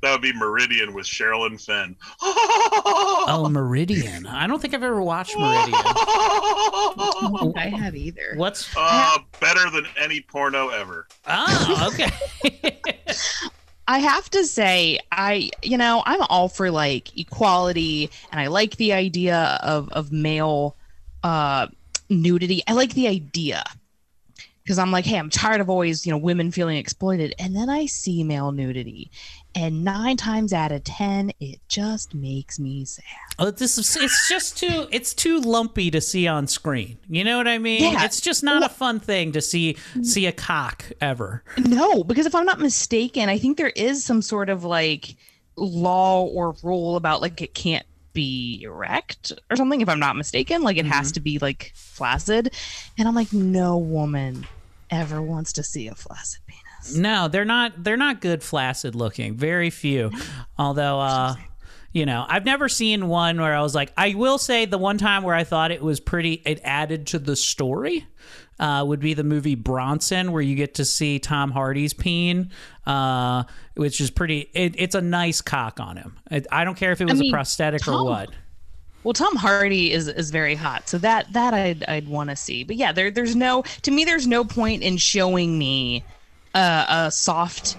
[0.00, 1.96] That would be Meridian with Sherilyn Fenn.
[3.30, 4.26] Oh, Meridian.
[4.26, 5.74] I don't think I've ever watched Meridian.
[5.74, 8.34] I don't think I have either.
[8.36, 11.06] What's Uh, better than any porno ever.
[11.26, 12.10] Oh, okay.
[13.86, 18.76] I have to say, I you know, I'm all for like equality, and I like
[18.76, 20.74] the idea of of male
[21.22, 21.66] uh,
[22.08, 22.62] nudity.
[22.66, 23.62] I like the idea
[24.62, 27.68] because I'm like, hey, I'm tired of always you know women feeling exploited, and then
[27.70, 29.10] I see male nudity,
[29.54, 33.04] and nine times out of ten, it just makes me sad.
[33.38, 36.98] Oh, this is it's just too it's too lumpy to see on screen.
[37.08, 37.92] You know what I mean?
[37.92, 38.04] Yeah.
[38.04, 41.42] It's just not a fun thing to see see a cock ever.
[41.58, 45.16] No, because if I'm not mistaken, I think there is some sort of like
[45.56, 49.80] law or rule about like it can't be erect or something.
[49.80, 51.14] If I'm not mistaken, like it has mm-hmm.
[51.14, 52.54] to be like flaccid,
[52.98, 54.46] and I'm like, no woman
[54.90, 56.67] ever wants to see a flaccid penis.
[56.94, 59.36] No, they're not they're not good flaccid looking.
[59.36, 60.10] Very few.
[60.58, 61.34] Although uh
[61.90, 64.98] you know, I've never seen one where I was like I will say the one
[64.98, 68.06] time where I thought it was pretty it added to the story
[68.58, 72.50] uh, would be the movie Bronson, where you get to see Tom Hardy's peen,
[72.86, 74.50] uh, which is pretty.
[74.52, 76.18] It, it's a nice cock on him.
[76.30, 78.30] I, I don't care if it was mean, a prosthetic or what.
[79.04, 82.64] Well, Tom Hardy is is very hot, so that that I'd I'd want to see.
[82.64, 86.04] But yeah, there there's no to me there's no point in showing me
[86.54, 87.76] uh, a soft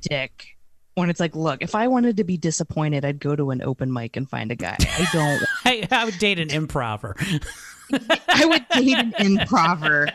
[0.00, 0.46] dick
[0.94, 3.92] when it's like, look, if I wanted to be disappointed, I'd go to an open
[3.92, 4.76] mic and find a guy.
[4.78, 5.42] I don't.
[5.64, 7.16] I, I would date an improver.
[8.28, 10.08] I would date an improver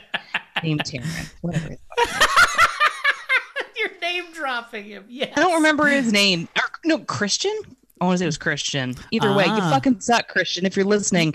[0.64, 1.34] named Terrence.
[1.42, 1.70] Whatever.
[1.70, 2.58] name is.
[3.78, 5.06] You're name dropping him.
[5.08, 5.34] Yeah.
[5.36, 6.48] I don't remember his name.
[6.58, 7.56] Or, no, Christian.
[8.02, 8.96] I want to say it was Christian.
[9.12, 9.72] Either way, you Ah.
[9.72, 10.66] fucking suck, Christian.
[10.66, 11.34] If you're listening,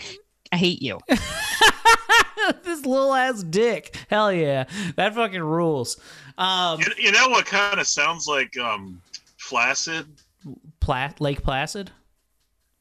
[0.52, 0.98] I hate you.
[1.08, 3.96] this little ass dick.
[4.10, 4.64] Hell yeah.
[4.96, 5.98] That fucking rules.
[6.38, 9.00] Um You, you know what kind of sounds like um,
[9.38, 10.06] flaccid?
[10.80, 11.90] Pla- Lake Placid?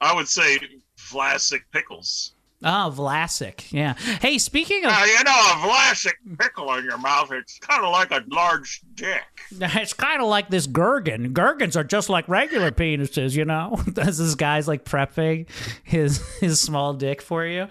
[0.01, 0.59] I would say
[0.95, 2.33] flaccid pickles.
[2.63, 3.71] Oh, Vlasic.
[3.71, 3.93] Yeah.
[4.21, 7.91] Hey, speaking of Uh, you know, a flaccid pickle in your mouth, it's kind of
[7.91, 9.23] like a large dick.
[9.59, 11.33] It's kind of like this Gherkin.
[11.33, 13.81] Gherkins are just like regular penises, you know.
[13.87, 15.47] This guy's like prepping
[15.83, 17.67] his his small dick for you.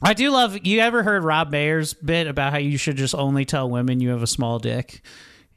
[0.00, 0.64] I do love.
[0.64, 4.10] You ever heard Rob Mayer's bit about how you should just only tell women you
[4.10, 5.02] have a small dick?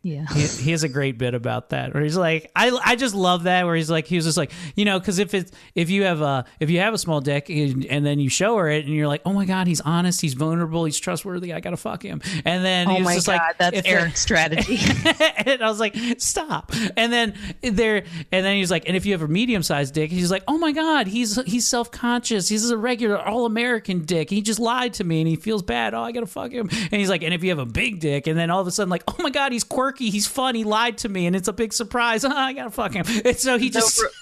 [0.03, 0.25] Yeah.
[0.33, 3.43] He, he has a great bit about that where he's like I, I just love
[3.43, 6.03] that where he's like he was just like you know because if it's if you
[6.03, 8.85] have a if you have a small dick and, and then you show her it
[8.85, 12.03] and you're like oh my god he's honest he's vulnerable he's trustworthy I gotta fuck
[12.03, 14.77] him and then Oh he's my just god, like that's Eric's strategy.
[15.37, 16.71] and I was like, stop.
[16.97, 20.11] And then there, and then he's like, and if you have a medium sized dick,
[20.11, 22.47] he's like, oh my god, he's he's self conscious.
[22.47, 24.29] He's a regular all American dick.
[24.29, 25.93] He just lied to me and he feels bad.
[25.93, 26.69] Oh, I gotta fuck him.
[26.71, 28.71] And he's like, and if you have a big dick, and then all of a
[28.71, 29.90] sudden like, oh my god, he's quirky.
[29.97, 30.55] He's fun.
[30.55, 32.25] He lied to me, and it's a big surprise.
[32.25, 33.05] Oh, I gotta fuck him.
[33.25, 34.01] And so he just.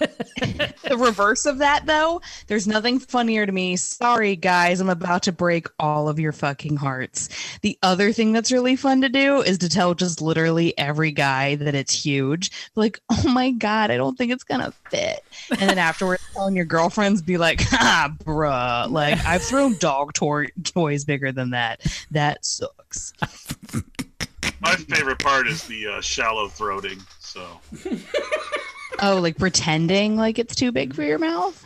[0.90, 5.32] the reverse of that though there's nothing funnier to me sorry guys i'm about to
[5.32, 7.28] break all of your fucking hearts
[7.62, 11.54] the other thing that's really fun to do is to tell just literally every guy
[11.54, 15.78] that it's huge like oh my god i don't think it's gonna fit and then
[15.78, 21.30] afterwards telling your girlfriends be like ah bruh like i've thrown dog tor- toys bigger
[21.30, 21.80] than that
[22.10, 23.12] that sucks
[24.60, 27.00] My favorite part is the uh, shallow throating.
[27.18, 27.46] So
[29.00, 31.64] oh like pretending like it's too big for your mouth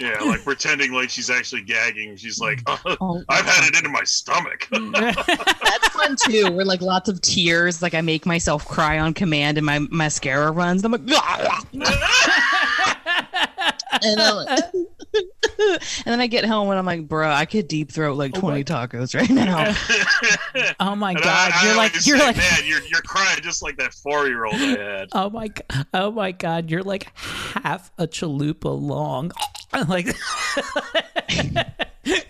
[0.00, 2.16] yeah, like pretending like she's actually gagging.
[2.16, 3.22] She's like, Oh.
[3.28, 4.68] I've had it into my stomach.
[4.70, 6.50] That's fun too.
[6.52, 10.50] Where like lots of tears, like I make myself cry on command, and my mascara
[10.50, 10.84] runs.
[10.84, 11.00] I'm like,
[14.02, 14.64] and, I'm like-
[15.58, 18.64] and then I get home and I'm like, bro, I could deep throat like 20
[18.64, 19.74] tacos right now.
[20.80, 22.36] oh my And god, I, I you're like you're say, like.
[22.36, 25.08] man, you're you're crying just like that four year old I had.
[25.12, 25.86] Oh my god!
[25.94, 26.70] Oh my god!
[26.70, 29.32] You're like half a chalupa long.
[29.88, 30.14] like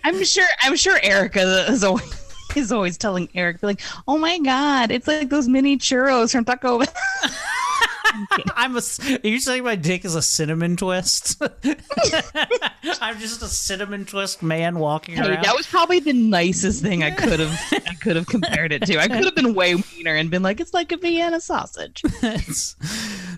[0.03, 0.47] I'm sure.
[0.61, 2.26] I'm sure Erica is always.
[2.57, 6.79] Is always telling Eric, like, "Oh my God, it's like those mini churros from Taco
[6.79, 6.87] Bell."
[8.55, 8.81] I'm a.
[9.23, 11.39] Are you saying my dick is a cinnamon twist?
[13.01, 15.43] I'm just a cinnamon twist man walking Hey, around.
[15.43, 18.97] that was probably the nicest thing I could have I could have compared it to.
[18.99, 22.01] I could have been way meaner and been like, it's like a Vienna sausage.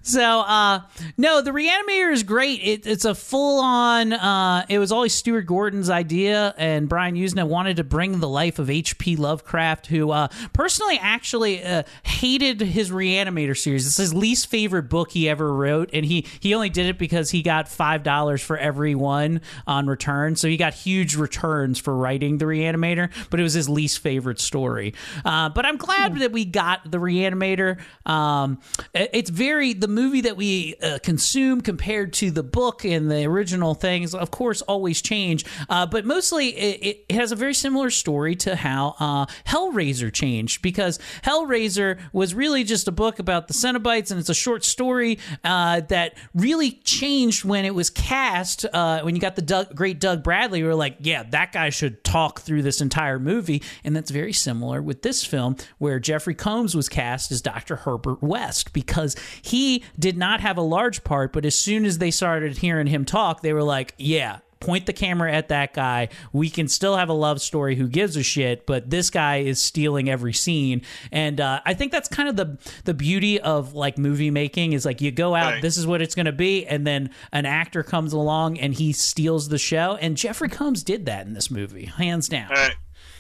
[0.02, 0.82] So, uh,
[1.18, 2.62] no, the Reanimator is great.
[2.64, 4.14] It, it's a full on.
[4.14, 8.60] Uh, it was always Stuart Gordon's idea, and Brian Yuzna wanted to bring the life
[8.60, 9.16] of H.P.
[9.18, 13.86] Lovecraft, who uh, personally actually uh, hated his Reanimator series.
[13.86, 17.30] It's his least favorite book he ever wrote, and he he only did it because
[17.32, 20.36] he got five dollars for every one on return.
[20.36, 24.40] So he got huge returns for writing the Reanimator, but it was his least favorite
[24.40, 24.94] story.
[25.26, 27.78] Uh, but I'm glad that we got the Reanimator.
[28.06, 28.60] Um,
[28.94, 33.26] it- it's very the movie that we uh, consume compared to the book and the
[33.26, 34.14] original things.
[34.14, 38.56] Of course, always change, uh, but mostly it, it has a very similar story to
[38.56, 44.20] how uh, Hellraiser changed because Hellraiser was really just a book about the Cenobites, and
[44.20, 48.66] it's a short story uh, that really changed when it was cast.
[48.72, 51.70] Uh, when you got the Doug, great Doug Bradley, we were like, yeah, that guy
[51.70, 56.36] should talk through this entire movie, and that's very similar with this film where Jeffrey
[56.36, 57.78] Combs was cast as Dr.
[57.78, 62.12] Herbert West because he did not have a large part, but as soon as they
[62.12, 66.10] started hearing him talk, they were like, yeah, point the camera at that guy.
[66.34, 67.76] We can still have a love story.
[67.78, 68.66] Who gives a shit?
[68.66, 70.82] But this guy is stealing every scene,
[71.14, 74.84] and uh, I think that's kind of the the beauty of like movie making is
[74.86, 75.62] like you go out, Right.
[75.62, 78.92] this is what it's going to be, and then an actor comes along and he
[78.92, 79.98] steals the show.
[80.02, 82.50] And Jeffrey Combs did that in this movie, hands down.
[82.54, 82.70] Hey,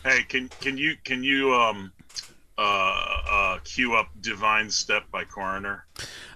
[0.03, 1.93] hey, can can you can you um
[2.57, 2.61] uh
[3.31, 5.85] uh cue up Divine Step by Coroner?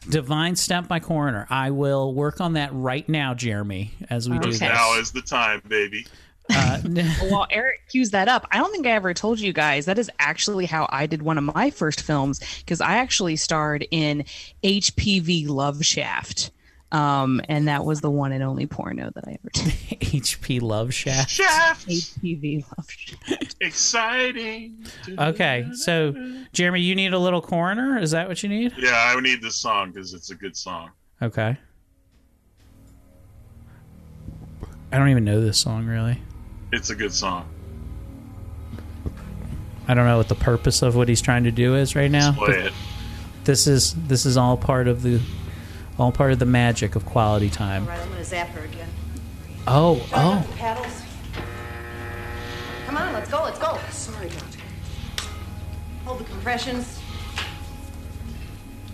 [0.10, 1.48] Divine Step by Coroner.
[1.50, 4.62] I will work on that right now, Jeremy, as we do this.
[4.62, 6.06] Now is the time, baby.
[6.50, 6.80] Uh,
[7.30, 10.10] While Eric cues that up, I don't think I ever told you guys that is
[10.20, 14.26] actually how I did one of my first films because I actually starred in
[14.64, 16.52] HPV Love Shaft.
[16.94, 19.64] Um, and that was the one and only porno that I ever did.
[20.00, 21.32] HP Love Shaft.
[21.32, 23.56] Shaft, HPV Love Shaft.
[23.60, 24.86] exciting.
[25.18, 26.14] Okay, so
[26.54, 27.98] Jeremy, you need a little coroner.
[27.98, 28.74] Is that what you need?
[28.78, 30.92] Yeah, I need this song because it's a good song.
[31.20, 31.58] Okay.
[34.92, 36.22] I don't even know this song really.
[36.72, 37.50] It's a good song.
[39.88, 42.34] I don't know what the purpose of what he's trying to do is right now.
[42.34, 42.74] Play it.
[43.44, 45.20] This is this is all part of the
[46.00, 47.86] all part of the magic of quality time.
[47.86, 48.90] Right, I'm gonna zap her again.
[49.68, 50.48] Oh, oh.
[50.58, 51.02] Paddles.
[52.86, 53.80] Come on, let's go, let's go.
[53.92, 54.60] Sorry, Doctor.
[56.06, 57.00] Hold the compressions.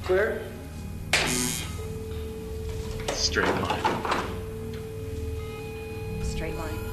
[0.04, 0.42] Clear?
[3.14, 4.24] Straight line.
[6.24, 6.89] Straight line.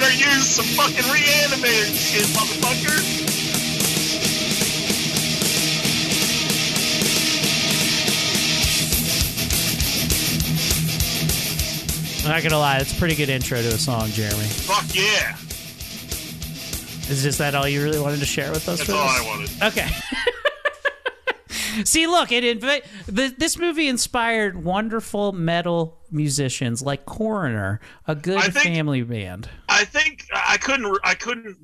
[0.00, 0.06] Baby!
[0.06, 3.16] Corner, use some fucking reanimator shit, motherfucker!
[12.24, 14.44] I'm not gonna lie, it's a pretty good intro to a song, Jeremy.
[14.44, 15.36] Fuck yeah!
[17.08, 18.78] Is just that all you really wanted to share with us?
[18.78, 18.98] That's all?
[18.98, 19.50] I wanted.
[19.62, 19.88] Okay.
[21.84, 28.74] See, look, it the, this movie inspired wonderful metal musicians like Coroner, a good think-
[28.76, 29.48] family band.
[29.76, 31.54] I think I couldn't I couldn't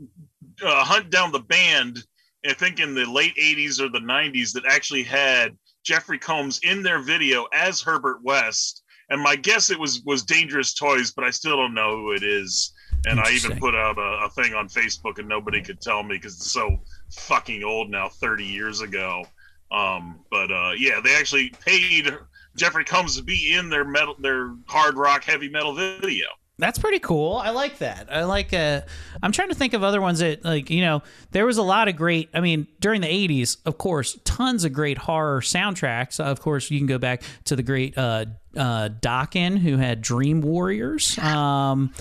[0.63, 2.05] uh, hunt down the band.
[2.47, 6.83] I think in the late '80s or the '90s that actually had Jeffrey Combs in
[6.83, 11.31] their video as Herbert West, and my guess it was was Dangerous Toys, but I
[11.31, 12.75] still don't know who it is.
[13.07, 16.17] And I even put out a, a thing on Facebook, and nobody could tell me
[16.17, 19.25] because it's so fucking old now, 30 years ago.
[19.73, 22.15] Um, but uh, yeah, they actually paid
[22.57, 26.27] Jeffrey Combs to be in their metal, their hard rock, heavy metal video.
[26.63, 27.35] That's pretty cool.
[27.35, 28.07] I like that.
[28.09, 28.55] I like.
[28.55, 28.83] Uh,
[29.21, 31.89] I'm trying to think of other ones that, like, you know, there was a lot
[31.89, 32.29] of great.
[32.33, 36.21] I mean, during the '80s, of course, tons of great horror soundtracks.
[36.21, 40.41] Of course, you can go back to the great uh, uh, Dokken, who had Dream
[40.41, 41.19] Warriors.
[41.33, 41.93] Um,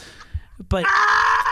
[0.70, 0.86] but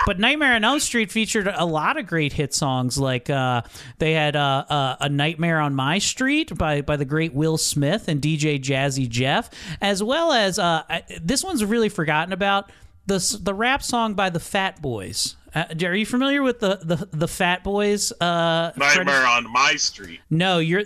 [0.05, 2.97] but Nightmare on Elm Street featured a lot of great hit songs.
[2.99, 3.63] Like uh,
[3.97, 8.07] they had uh, uh, a Nightmare on My Street by by the great Will Smith
[8.07, 9.49] and DJ Jazzy Jeff,
[9.81, 12.69] as well as uh, I- this one's really forgotten about
[13.09, 15.35] the the rap song by the Fat Boys.
[15.53, 18.11] Uh, are you familiar with the the, the Fat Boys?
[18.21, 19.11] Uh, Nightmare Freddie?
[19.11, 20.21] on My Street.
[20.29, 20.83] No, you're.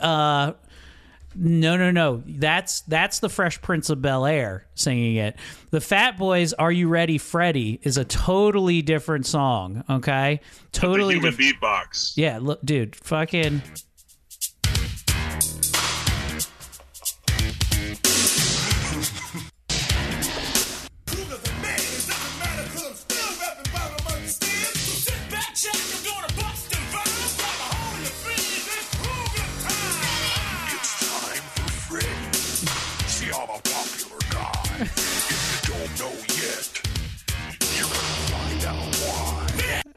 [0.00, 0.52] Uh,
[1.36, 2.22] no, no, no.
[2.26, 5.36] That's that's the Fresh Prince of Bel Air singing it.
[5.70, 9.82] The Fat Boys, "Are You Ready, Freddy" is a totally different song.
[9.90, 11.60] Okay, totally the human different.
[11.60, 12.12] beatbox.
[12.16, 13.62] Yeah, look, dude, fucking.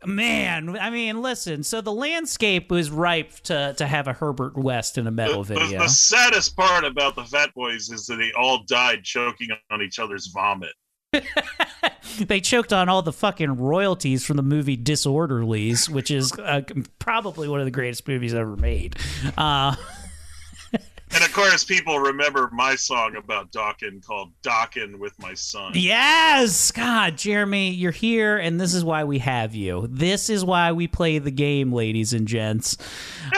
[0.07, 1.63] Man, I mean, listen.
[1.63, 5.55] So the landscape was ripe to to have a Herbert West in a metal The,
[5.55, 5.79] video.
[5.79, 9.99] the saddest part about the Fat Boys is that they all died choking on each
[9.99, 10.71] other's vomit.
[12.19, 16.61] they choked on all the fucking royalties from the movie Disorderlies, which is uh,
[16.99, 18.95] probably one of the greatest movies ever made.
[19.37, 19.75] Uh,
[21.13, 25.71] And of course, people remember my song about Dokken called Dawkin with My Son.
[25.73, 29.87] yes, God, Jeremy, you're here, and this is why we have you.
[29.89, 32.77] This is why we play the game, ladies and gents.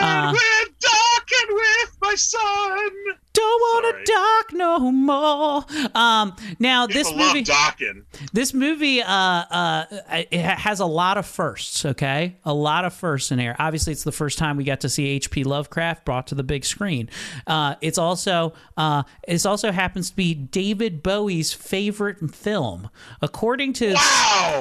[0.00, 2.90] Uh, we're Dawkin with my son.
[3.32, 5.64] Don't want to dock no more.
[5.94, 8.04] Um, now this People movie, Dawkin.
[8.32, 11.84] this movie, uh, uh, it has a lot of firsts.
[11.84, 13.54] Okay, a lot of firsts in here.
[13.58, 15.44] Obviously, it's the first time we got to see H.P.
[15.44, 17.08] Lovecraft brought to the big screen.
[17.46, 22.90] Uh, it's also, uh, it also happens to be David Bowie's favorite film,
[23.22, 23.94] according to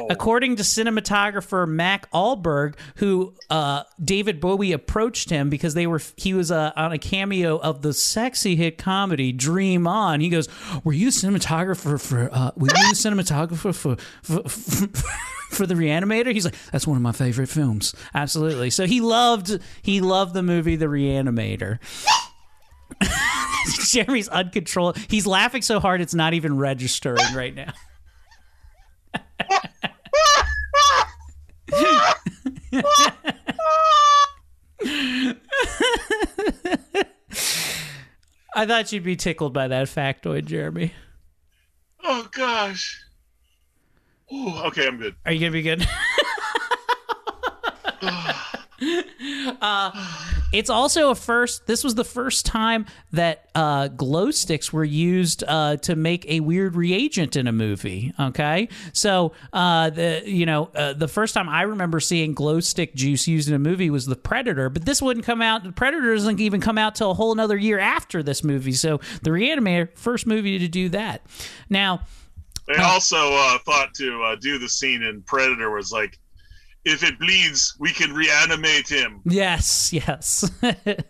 [0.10, 6.34] according to cinematographer Mac Ahlberg, who uh, David Bowie approached him because they were he
[6.34, 10.20] was uh, on a cameo of the sexy hit comedy Dream On.
[10.20, 10.48] He goes,
[10.84, 12.30] "Were you the cinematographer for?
[12.32, 14.88] Uh, were you the cinematographer for?" for, for
[15.50, 18.70] for the Reanimator, he's like, "That's one of my favorite films." Absolutely.
[18.70, 21.80] So he loved he loved the movie The Reanimator.
[23.90, 24.98] Jeremy's uncontrolled.
[25.10, 27.74] He's laughing so hard it's not even registering right now.
[38.56, 40.94] I thought you'd be tickled by that factoid, Jeremy.
[42.04, 43.00] Oh gosh.
[44.34, 45.16] Ooh, okay, I'm good.
[45.26, 45.88] Are you gonna be good?
[49.62, 51.68] uh, it's also a first.
[51.68, 56.40] This was the first time that uh, glow sticks were used uh, to make a
[56.40, 58.14] weird reagent in a movie.
[58.20, 62.96] Okay, so uh, the you know uh, the first time I remember seeing glow stick
[62.96, 65.64] juice used in a movie was The Predator, but this wouldn't come out.
[65.64, 68.74] The Predator doesn't even come out till a whole another year after this movie.
[68.74, 71.26] So the Reanimator, first movie to do that.
[71.70, 72.02] Now.
[72.68, 76.20] They also uh, thought to uh, do the scene in Predator was like,
[76.86, 79.22] if it bleeds, we can reanimate him.
[79.26, 80.50] Yes, yes.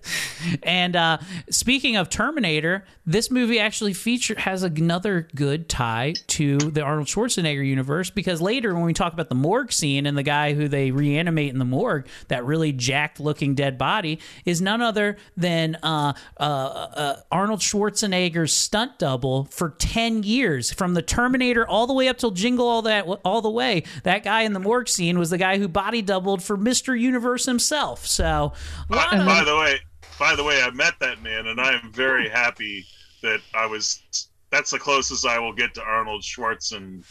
[0.63, 1.20] and uh,
[1.51, 7.65] speaking of Terminator, this movie actually feature has another good tie to the Arnold Schwarzenegger
[7.65, 10.89] universe because later when we talk about the morgue scene and the guy who they
[10.89, 16.13] reanimate in the morgue, that really jacked looking dead body is none other than uh,
[16.39, 22.07] uh, uh, Arnold Schwarzenegger's stunt double for ten years from the Terminator all the way
[22.07, 23.84] up till Jingle all that all the way.
[24.03, 26.99] That guy in the morgue scene was the guy who body doubled for Mr.
[26.99, 28.05] Universe himself.
[28.07, 28.53] So,
[28.89, 29.80] By, by the way,
[30.20, 32.86] by the way, I met that man, and I am very happy
[33.22, 34.01] that I was.
[34.49, 37.03] That's the closest I will get to Arnold Schwarzenegger.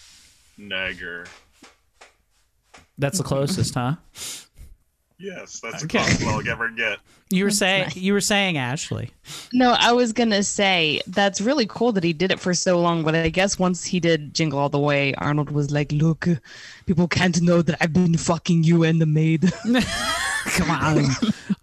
[2.98, 3.94] that's the closest, huh?
[5.18, 5.98] Yes, that's Okay.
[5.98, 6.98] the closest I'll ever get.
[7.30, 9.10] You were saying you were saying Ashley.
[9.52, 13.04] No, I was gonna say that's really cool that he did it for so long,
[13.04, 16.26] but I guess once he did Jingle All the Way, Arnold was like, "Look,
[16.86, 19.52] people can't know that I've been fucking you and the maid."
[20.56, 21.04] Come on,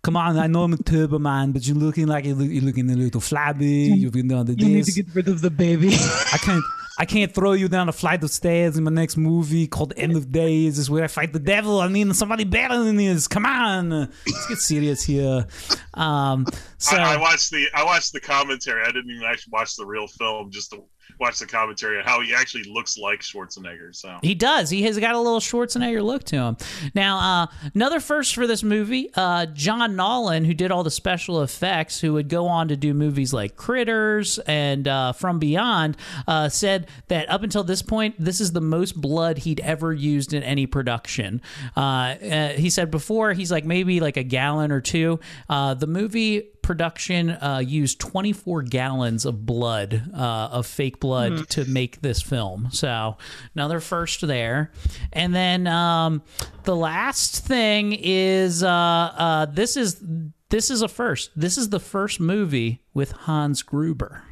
[0.04, 0.38] come on!
[0.38, 3.66] I know I'm a turbo man, but you're looking like you're, looking a little flabby.
[3.98, 5.90] You've been doing the You need to get rid of the baby.
[5.96, 6.64] I can't.
[6.98, 10.16] I can't throw you down a flight of stairs in my next movie called End
[10.16, 10.80] of Days.
[10.80, 11.80] Is where I fight the devil.
[11.80, 13.28] I mean, somebody better than this.
[13.28, 15.46] Come on, let's get serious here.
[15.94, 16.46] Um,
[16.78, 18.82] so I, I watched the I watched the commentary.
[18.84, 20.84] I didn't even actually watch the real film, just to
[21.20, 23.96] watch the commentary on how he actually looks like Schwarzenegger.
[23.96, 24.70] So He does.
[24.70, 26.58] He has got a little Schwarzenegger look to him.
[26.94, 31.42] Now, uh, another first for this movie, uh, John Naulin, who did all the special
[31.42, 35.98] effects, who would go on to do movies like Critters and uh, From Beyond,
[36.28, 40.34] uh, said that up until this point, this is the most blood he'd ever used
[40.34, 41.42] in any production.
[41.76, 45.20] Uh, uh, he said before, he's like maybe like a gallon or two.
[45.48, 51.44] The movie production uh, used 24 gallons of blood, uh, of fake blood, Hmm.
[51.50, 52.70] to make this film.
[52.72, 53.18] So
[53.56, 54.72] another first there.
[55.14, 56.24] And then um,
[56.64, 60.02] the last thing is uh, uh, this is
[60.50, 61.32] this is a first.
[61.36, 64.24] This is the first movie with Hans Gruber.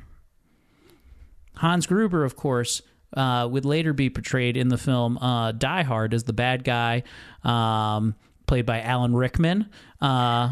[1.58, 2.82] Hans Gruber, of course,
[3.16, 7.04] uh, would later be portrayed in the film uh, Die Hard as the bad guy,
[7.44, 8.16] um,
[8.48, 9.70] played by Alan Rickman.
[10.02, 10.52] Uh,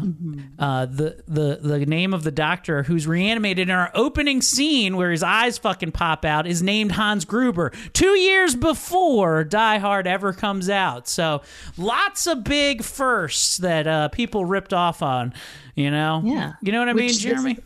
[0.58, 5.10] uh, the the the name of the doctor who's reanimated in our opening scene where
[5.10, 7.70] his eyes fucking pop out is named Hans Gruber.
[7.92, 11.42] Two years before Die Hard ever comes out, so
[11.76, 15.34] lots of big firsts that uh, people ripped off on.
[15.74, 16.52] You know, Yeah.
[16.62, 17.58] you know what I mean, Which this Jeremy.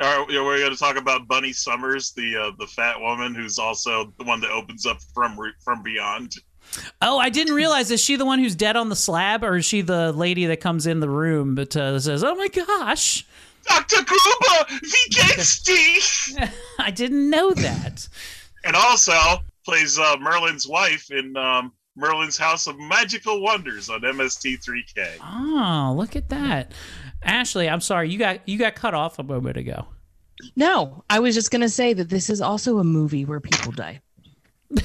[0.00, 3.58] All right, we're going to talk about Bunny Summers, the uh, the fat woman who's
[3.58, 6.34] also the one that opens up from from Beyond.
[7.02, 7.90] Oh, I didn't realize.
[7.90, 10.60] Is she the one who's dead on the slab, or is she the lady that
[10.60, 13.24] comes in the room but uh, says, "Oh my gosh"?
[13.68, 13.96] Dr.
[14.04, 16.34] Gruber, wie geht's dich?
[16.78, 18.06] I didn't know that.
[18.64, 19.12] and also
[19.64, 25.16] plays uh, Merlin's wife in um, Merlin's House of Magical Wonders on MST3K.
[25.22, 26.70] Oh, look at that,
[27.24, 27.68] Ashley.
[27.68, 29.86] I'm sorry you got you got cut off a moment ago.
[30.54, 34.00] No, I was just gonna say that this is also a movie where people die.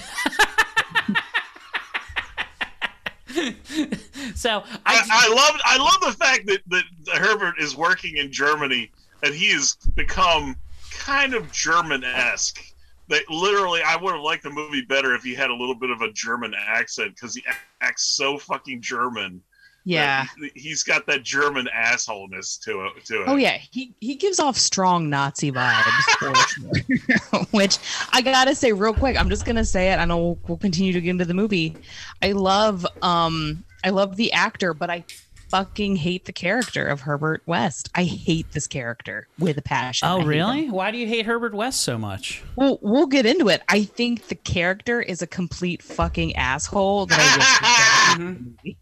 [4.36, 6.84] So I, I love I love the fact that, that
[7.18, 8.92] Herbert is working in Germany
[9.24, 10.56] and he has become
[10.92, 12.64] kind of German esque.
[13.08, 15.90] That literally, I would have liked the movie better if he had a little bit
[15.90, 17.44] of a German accent because he
[17.82, 19.42] acts so fucking German.
[19.84, 20.26] Yeah.
[20.40, 23.06] that he- he's got that German assholeness to it.
[23.06, 23.28] To it.
[23.28, 27.78] Oh yeah, he he gives off strong Nazi vibes, which
[28.14, 29.20] I gotta say real quick.
[29.20, 29.98] I'm just gonna say it.
[29.98, 31.76] I know we'll, we'll continue to get into the movie.
[32.22, 35.04] I love um I love the actor, but I
[35.50, 37.90] fucking hate the character of Herbert West.
[37.94, 40.08] I hate this character with a passion.
[40.08, 40.66] Oh, really?
[40.68, 40.72] him.
[40.72, 42.42] Why do you hate Herbert West so much?
[42.56, 43.62] Well, we'll get into it.
[43.68, 48.34] I think the character is a complete fucking asshole that I wish was dead in
[48.34, 48.78] the movie.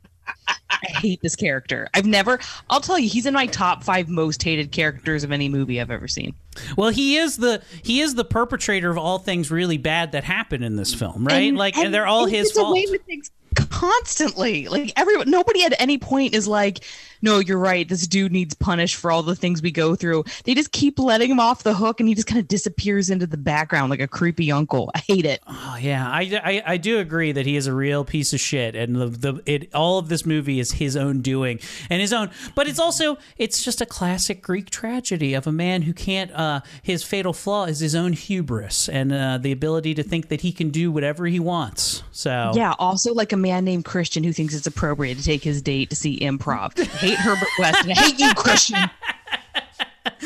[0.84, 1.88] I hate this character.
[1.93, 2.39] I've never.
[2.69, 5.91] I'll tell you, he's in my top five most hated characters of any movie I've
[5.91, 6.36] ever seen.
[6.77, 10.63] Well, he is the he is the perpetrator of all things really bad that happen
[10.63, 11.53] in this film, right?
[11.53, 12.71] like, and, they're all his fault.
[12.71, 13.32] away with things
[13.70, 14.68] constantly.
[14.68, 16.80] Like everyone, nobody at any point is like,
[17.22, 17.88] "No, you're right.
[17.88, 21.32] This dude needs punished for all the things we go through." They just keep letting
[21.32, 24.07] him off the hook, and he just kind of disappears into the background like a
[24.07, 24.91] creepy uncle.
[24.95, 25.41] I hate it.
[25.47, 28.76] Oh, yeah, I, I, I do agree that he is a real piece of shit,
[28.76, 32.30] and the, the it all of this movie is his own doing and his own.
[32.55, 36.32] But it's also it's just a classic Greek tragedy of a man who can't.
[36.32, 40.41] Uh, his fatal flaw is his own hubris and uh, the ability to think that
[40.41, 42.03] he can do whatever he wants.
[42.12, 42.74] So Yeah.
[42.80, 45.95] Also, like a man named Christian who thinks it's appropriate to take his date to
[45.95, 46.79] see improv.
[46.79, 47.83] I hate Herbert West.
[47.83, 48.89] And I hate you, Christian.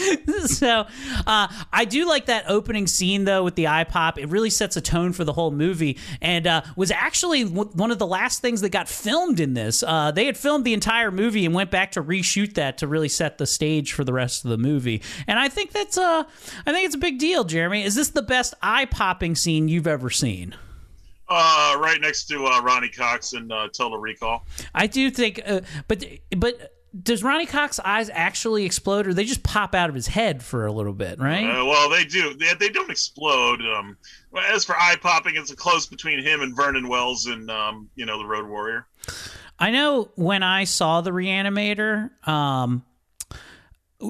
[0.45, 0.85] so
[1.27, 4.17] uh, I do like that opening scene though with the eye pop.
[4.17, 7.91] It really sets a tone for the whole movie, and uh, was actually w- one
[7.91, 9.83] of the last things that got filmed in this.
[9.83, 13.09] Uh, they had filmed the entire movie and went back to reshoot that to really
[13.09, 15.01] set the stage for the rest of the movie.
[15.27, 16.23] And I think that's uh,
[16.65, 17.43] I think it's a big deal.
[17.43, 20.55] Jeremy, is this the best eye popping scene you've ever seen?
[21.27, 24.45] Uh, right next to uh, Ronny Cox in uh, Total Recall.
[24.73, 26.03] I do think, uh, but
[26.35, 26.71] but.
[27.01, 30.67] Does Ronny Cox's eyes actually explode, or they just pop out of his head for
[30.67, 31.43] a little bit, right?
[31.43, 32.35] Uh, well, they do.
[32.35, 33.61] They, they don't explode.
[33.61, 33.97] Um,
[34.37, 38.05] as for eye popping, it's a close between him and Vernon Wells and um, you
[38.05, 38.85] know the Road Warrior.
[39.57, 42.83] I know when I saw the Reanimator, um,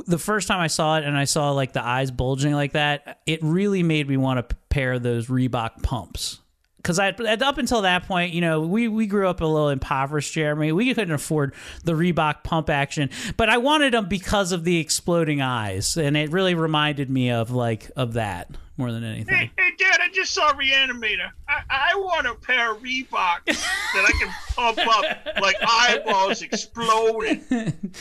[0.08, 3.22] the first time I saw it and I saw like the eyes bulging like that,
[3.26, 6.40] it really made me want to pair those Reebok pumps.
[6.84, 10.34] Because I up until that point, you know, we, we grew up a little impoverished,
[10.34, 10.74] Jeremy.
[10.74, 11.56] We couldn't afford
[11.86, 16.32] the Reebok pump action, but I wanted them because of the exploding eyes, and it
[16.32, 19.34] really reminded me of like of that more than anything.
[19.34, 20.00] Hey, hey, Dad!
[20.02, 21.32] I just saw Reanimator.
[21.48, 27.42] I, I want a pair of Reeboks that I can pump up like eyeballs exploding.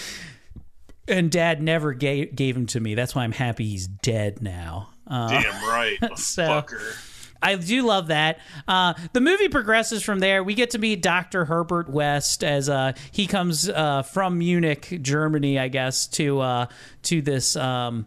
[1.09, 2.95] And Dad never gave gave him to me.
[2.95, 4.91] That's why I'm happy he's dead now.
[5.05, 7.11] Uh, Damn right, so- fucker.
[7.43, 8.38] I do love that.
[8.66, 10.45] Uh, the movie progresses from there.
[10.45, 11.45] We get to meet Dr.
[11.45, 16.66] Herbert West as uh, he comes uh, from Munich, Germany, I guess, to uh,
[17.05, 17.57] to this.
[17.57, 18.07] Um,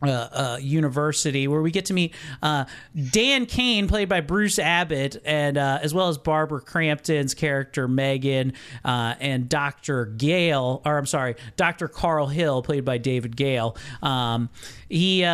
[0.00, 5.58] uh, uh, university where we get to meet Dan Cain, played by Bruce Abbott, and
[5.58, 8.52] as well as Barbara Crampton's character Megan,
[8.84, 13.76] and Doctor Gale, or I'm sorry, Doctor Carl Hill, played by David Gale.
[14.00, 14.50] Um,
[14.88, 15.24] he.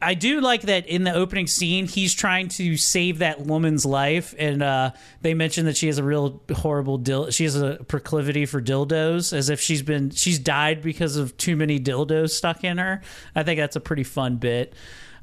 [0.00, 4.32] I do like that in the opening scene, he's trying to save that woman's life,
[4.38, 8.46] and uh, they mention that she has a real horrible dil- she has a proclivity
[8.46, 12.78] for dildos, as if she's been she's died because of too many dildos stuck in
[12.78, 13.02] her.
[13.34, 14.74] I think that's a pretty fun bit.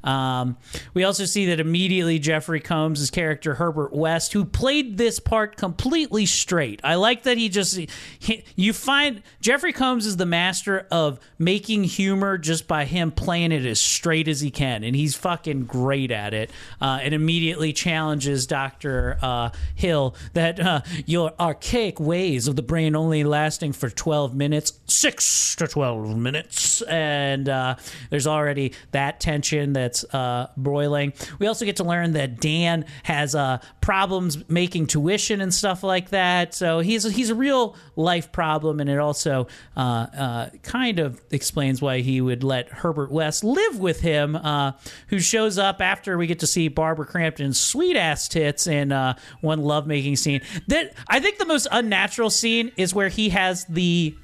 [0.04, 0.56] Um,
[0.94, 6.26] we also see that immediately Jeffrey Combs' character Herbert West, who played this part completely
[6.26, 6.80] straight.
[6.82, 7.78] I like that he just
[8.18, 13.52] he, you find Jeffrey Combs is the master of making humor just by him playing
[13.52, 16.50] it as straight as he can, and he's fucking great at it.
[16.80, 22.96] Uh, and immediately challenges Doctor uh, Hill that uh, your archaic ways of the brain
[22.96, 27.76] only lasting for twelve minutes, six to twelve minutes, and uh,
[28.10, 31.12] there's already that tension that that's uh, broiling.
[31.38, 36.10] We also get to learn that Dan has uh, problems making tuition and stuff like
[36.10, 36.54] that.
[36.54, 41.82] So he's he's a real life problem, and it also uh, uh, kind of explains
[41.82, 44.72] why he would let Herbert West live with him, uh,
[45.08, 49.14] who shows up after we get to see Barbara Crampton's sweet ass tits in uh,
[49.40, 50.40] one lovemaking scene.
[50.68, 54.16] That I think the most unnatural scene is where he has the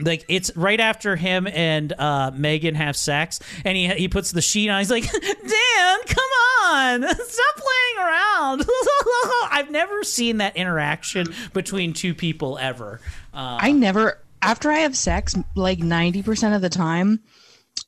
[0.00, 4.42] like it's right after him and uh, Megan have sex, and he he puts the
[4.42, 4.78] sheet on.
[4.78, 6.30] He's like, "Dan, come
[6.66, 8.64] on, stop playing around."
[9.50, 13.00] I've never seen that interaction between two people ever.
[13.32, 17.20] Uh, I never after I have sex, like 90% of the time,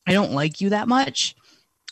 [0.07, 1.35] I don't like you that much.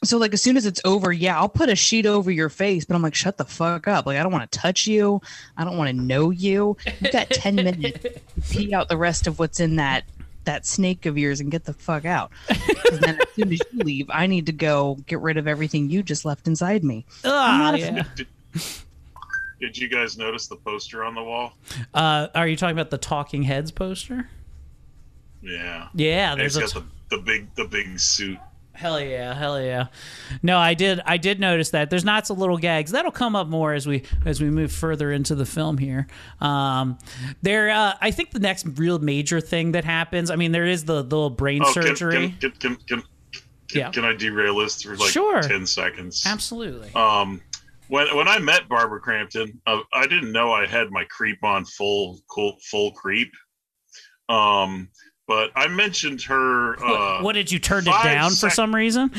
[0.03, 2.87] So like as soon as it's over, yeah, I'll put a sheet over your face,
[2.87, 4.07] but I'm like, shut the fuck up.
[4.07, 5.21] Like I don't want to touch you.
[5.59, 6.77] I don't want to know you.
[7.01, 8.21] You've got 10 minutes to
[8.51, 10.05] pee out the rest of what's in that
[10.45, 12.31] that snake of yours and get the fuck out.
[12.49, 15.91] 'Cause then as soon as you leave, I need to go get rid of everything
[15.91, 17.05] you just left inside me.
[17.25, 18.05] Ah, not a yeah.
[19.61, 21.53] Did you guys notice the poster on the wall?
[21.93, 24.31] Uh, are you talking about the Talking Heads poster?
[25.43, 25.89] Yeah.
[25.95, 28.39] Yeah, And there's a got the, the big the big suit.
[28.73, 29.89] Hell yeah, hell yeah.
[30.43, 31.91] No, I did I did notice that.
[31.91, 32.93] There's lots of little gags.
[32.93, 36.07] That'll come up more as we as we move further into the film here.
[36.41, 36.97] Um
[37.43, 40.85] there uh I think the next real major thing that happens, I mean there is
[40.87, 42.35] the, the little brain Oh, surgery.
[42.41, 43.03] Can, can, can,
[43.75, 43.91] Yeah.
[43.91, 45.43] can I derail this for like Sure.
[45.43, 46.25] ten seconds?
[46.27, 46.91] Absolutely.
[46.95, 47.43] Um,
[47.89, 51.65] when when I met Barbara Crampton, uh, I didn't know I had my creep on
[51.65, 53.33] full cool, full creep.
[54.29, 54.89] Um,
[55.31, 56.75] but I mentioned her.
[56.85, 59.13] Uh, what, what did you turn it down for some reason?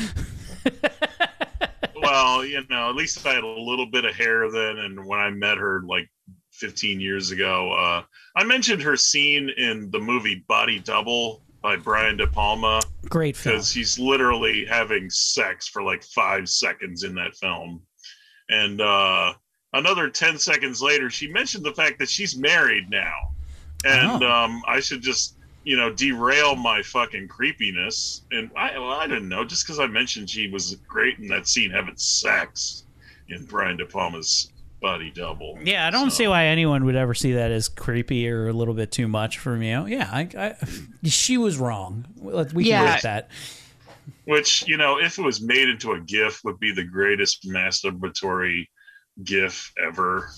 [2.02, 5.18] well, you know, at least I had a little bit of hair then, and when
[5.18, 6.10] I met her like
[6.52, 8.02] 15 years ago, uh,
[8.36, 13.54] I mentioned her scene in the movie Body Double by Brian De Palma Great film.
[13.56, 17.80] because he's literally having sex for like five seconds in that film,
[18.50, 19.32] and uh,
[19.72, 23.14] another 10 seconds later, she mentioned the fact that she's married now,
[23.86, 24.30] and Oh.
[24.30, 25.38] um, I should just.
[25.64, 29.44] You know, derail my fucking creepiness, and I, well, I didn't know.
[29.44, 32.84] Just because I mentioned she was great in that scene having sex
[33.28, 34.50] in Brian De Palma's
[34.80, 35.56] Body Double.
[35.62, 38.74] Yeah, I don't see why anyone would ever see that as creepy or a little
[38.74, 39.70] bit too much for me.
[39.70, 40.54] Yeah, I, I
[41.04, 42.06] she was wrong.
[42.16, 42.98] We can Yeah.
[43.02, 43.30] that.
[44.24, 48.66] which you know if it was made into a gif would be the greatest masturbatory
[49.22, 50.30] gif ever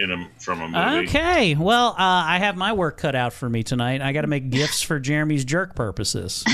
[0.00, 3.48] in a from a movie Okay, well, uh, I have my work cut out for
[3.48, 4.00] me tonight.
[4.00, 6.42] I got to make gifts for Jeremy's jerk purposes.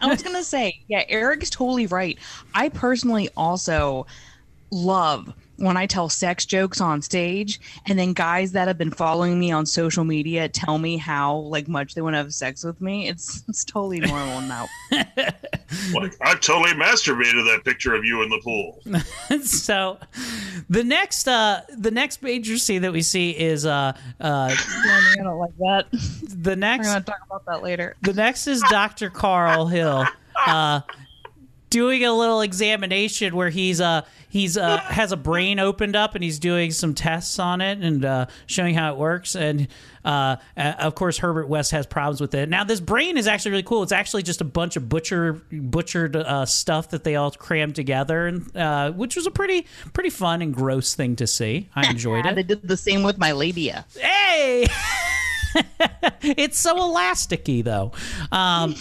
[0.00, 2.18] I was gonna say, yeah, Eric's totally right.
[2.54, 4.06] I personally also
[4.70, 9.38] love when I tell sex jokes on stage, and then guys that have been following
[9.38, 12.80] me on social media tell me how like much they want to have sex with
[12.80, 13.08] me.
[13.08, 14.66] It's it's totally normal now.
[15.94, 18.80] like i've totally masturbated that picture of you in the pool
[19.42, 19.98] so,
[20.70, 25.38] the next uh, the next major scene that we see is uh, uh, I don't
[25.38, 25.86] like that.
[26.22, 27.96] the next We're gonna talk about that later.
[28.02, 29.10] The next is Dr.
[29.10, 30.06] Carl Hill
[30.46, 30.80] uh,
[31.70, 36.22] doing a little examination where he's uh he's uh has a brain opened up and
[36.22, 39.68] he's doing some tests on it and uh, showing how it works and
[40.04, 42.48] uh, of course Herbert West has problems with it.
[42.48, 43.82] Now this brain is actually really cool.
[43.82, 48.26] It's actually just a bunch of butcher butchered uh, stuff that they all crammed together
[48.26, 51.68] and uh, which was a pretty pretty fun and gross thing to see.
[51.74, 52.34] I enjoyed it.
[52.34, 53.86] They did the same with my labia.
[53.98, 54.66] Hey!
[56.22, 57.92] it's so elasticy though.
[58.32, 58.74] Um,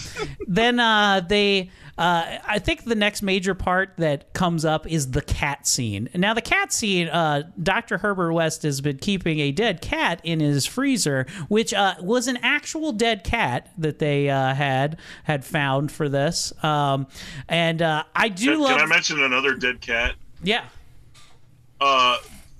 [0.47, 1.71] then uh, they.
[1.97, 6.09] Uh, I think the next major part that comes up is the cat scene.
[6.13, 7.99] Now, the cat scene, uh, Dr.
[7.99, 12.37] Herbert West has been keeping a dead cat in his freezer, which uh, was an
[12.41, 16.51] actual dead cat that they uh, had had found for this.
[16.63, 17.07] Um,
[17.47, 18.77] and uh, I do can, love.
[18.77, 20.65] can i mention another dead cat yeah.
[21.81, 22.17] uh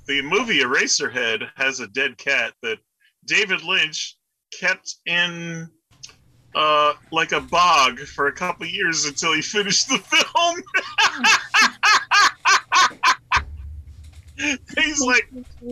[0.08, 2.78] the movie eraserhead has a dead cat that
[3.26, 4.18] david lynch
[4.60, 5.70] kept in
[6.56, 10.64] uh like a bog for a couple years until he finished the film
[14.78, 15.30] he's like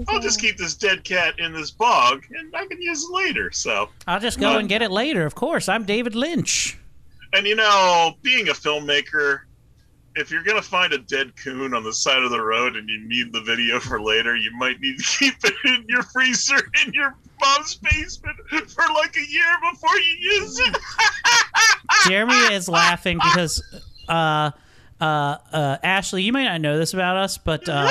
[0.07, 3.51] i'll just keep this dead cat in this bog and i can use it later
[3.51, 5.25] so I'll just go and get it later.
[5.25, 6.77] Of course, I'm David Lynch.
[7.33, 9.41] and you know being a filmmaker
[10.15, 12.99] if you're gonna find a dead coon on the side of the road and you
[13.07, 16.93] need the video for later, you might need to keep it in your freezer in
[16.93, 18.37] your mom's basement
[18.69, 20.77] for like a year before you use it.
[22.07, 23.63] Jeremy is laughing because
[24.07, 24.51] uh,
[24.99, 27.89] uh, uh, Ashley, you might not know this about us, but um,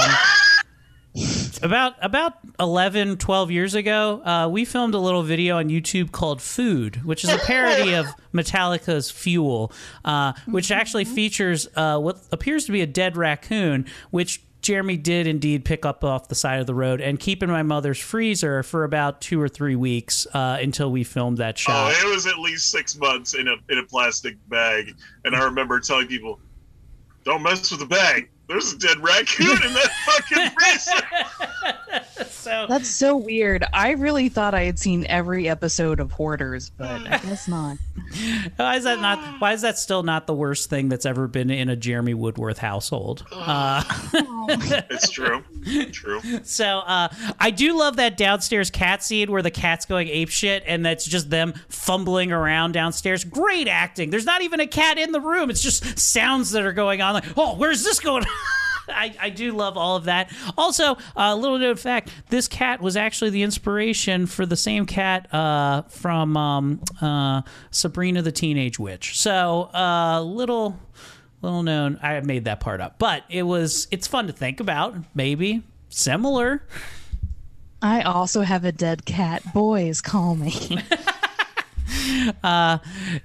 [1.62, 6.40] about about 11 12 years ago uh, we filmed a little video on youtube called
[6.40, 9.70] food which is a parody of metallica's fuel
[10.06, 15.26] uh, which actually features uh, what appears to be a dead raccoon which jeremy did
[15.26, 18.62] indeed pick up off the side of the road and keep in my mother's freezer
[18.62, 22.38] for about two or three weeks uh, until we filmed that Oh, it was at
[22.38, 24.94] least six months in a in a plastic bag,
[25.24, 26.40] and I remember telling people,
[27.24, 28.30] "Don't mess with the bag.
[28.52, 33.64] There's a dead raccoon in that fucking freezer." so That's so weird.
[33.72, 37.78] I really thought I had seen every episode of Hoarders, but I guess not.
[38.56, 41.50] why is that not why is that still not the worst thing that's ever been
[41.50, 43.82] in a jeremy woodworth household uh,
[44.48, 45.42] it's true.
[45.92, 46.20] True.
[46.42, 50.64] So uh, I do love that downstairs cat scene where the cat's going ape shit,
[50.66, 53.24] and that's just them fumbling around downstairs.
[53.24, 54.10] Great acting.
[54.10, 55.50] There's not even a cat in the room.
[55.50, 57.14] It's just sounds that are going on.
[57.14, 58.24] Like, oh, where's this going?
[58.92, 60.30] I, I do love all of that.
[60.56, 64.86] Also, a uh, little known fact: this cat was actually the inspiration for the same
[64.86, 69.18] cat uh, from um, uh, Sabrina the Teenage Witch.
[69.18, 70.78] So, uh, little
[71.40, 71.98] little known.
[72.02, 74.96] I made that part up, but it was it's fun to think about.
[75.14, 76.66] Maybe similar.
[77.82, 79.42] I also have a dead cat.
[79.52, 80.78] Boys, call me.
[82.42, 82.78] Uh,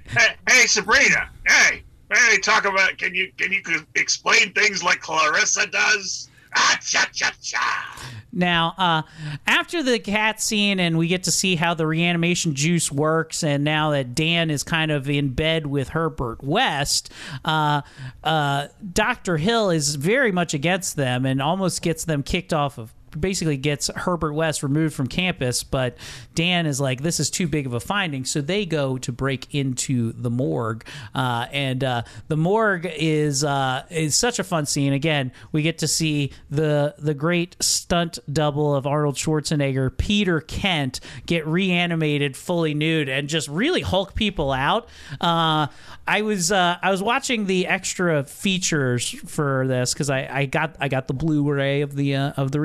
[0.06, 1.30] Hey, hey, Sabrina.
[1.46, 1.82] Hey,
[2.12, 2.98] hey, talk about.
[2.98, 3.62] Can you can you
[3.94, 6.28] explain things like Clarissa does?
[6.54, 8.08] Ah, cha cha cha.
[8.32, 9.02] Now, uh,
[9.46, 13.64] after the cat scene, and we get to see how the reanimation juice works, and
[13.64, 17.10] now that Dan is kind of in bed with Herbert West,
[17.44, 17.82] uh,
[18.22, 19.38] uh, Dr.
[19.38, 22.92] Hill is very much against them and almost gets them kicked off of.
[23.18, 25.96] Basically, gets Herbert West removed from campus, but
[26.34, 29.54] Dan is like, "This is too big of a finding," so they go to break
[29.54, 34.92] into the morgue, uh, and uh, the morgue is uh, is such a fun scene.
[34.92, 41.00] Again, we get to see the the great stunt double of Arnold Schwarzenegger, Peter Kent,
[41.26, 44.88] get reanimated fully nude and just really Hulk people out.
[45.20, 45.68] Uh,
[46.06, 50.76] I was uh, I was watching the extra features for this because I, I got
[50.80, 52.60] I got the Blu-ray of the uh, of the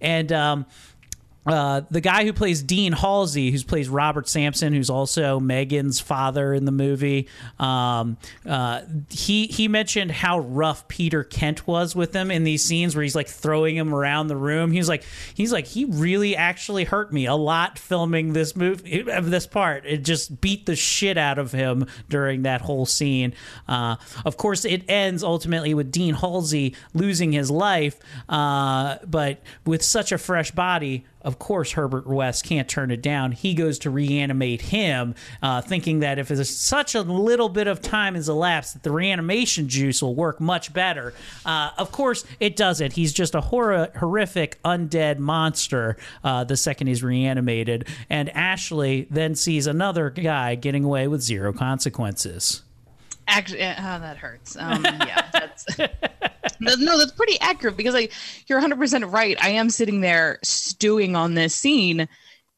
[0.00, 0.32] and.
[0.32, 0.66] Um,
[1.46, 6.52] uh, the guy who plays Dean Halsey, who plays Robert Sampson, who's also Megan's father
[6.52, 7.28] in the movie,
[7.58, 12.94] um, uh, he he mentioned how rough Peter Kent was with him in these scenes
[12.94, 14.70] where he's like throwing him around the room.
[14.70, 15.02] He's like
[15.34, 19.86] he's like he really actually hurt me a lot filming this movie this part.
[19.86, 23.32] It just beat the shit out of him during that whole scene.
[23.66, 29.82] Uh, of course, it ends ultimately with Dean Halsey losing his life, uh, but with
[29.82, 33.32] such a fresh body of course Herbert West can't turn it down.
[33.32, 37.80] He goes to reanimate him, uh, thinking that if there's such a little bit of
[37.82, 41.12] time has elapsed, that the reanimation juice will work much better.
[41.44, 42.94] Uh, of course, it doesn't.
[42.94, 47.86] He's just a hor- horrific undead monster uh, the second he's reanimated.
[48.08, 52.62] And Ashley then sees another guy getting away with zero consequences.
[53.26, 54.56] Actually, uh, that hurts.
[54.58, 55.64] Um, yeah, that's
[56.60, 58.12] no, that's pretty accurate because like
[58.46, 59.36] you're 100 percent right.
[59.42, 62.08] I am sitting there stewing on this scene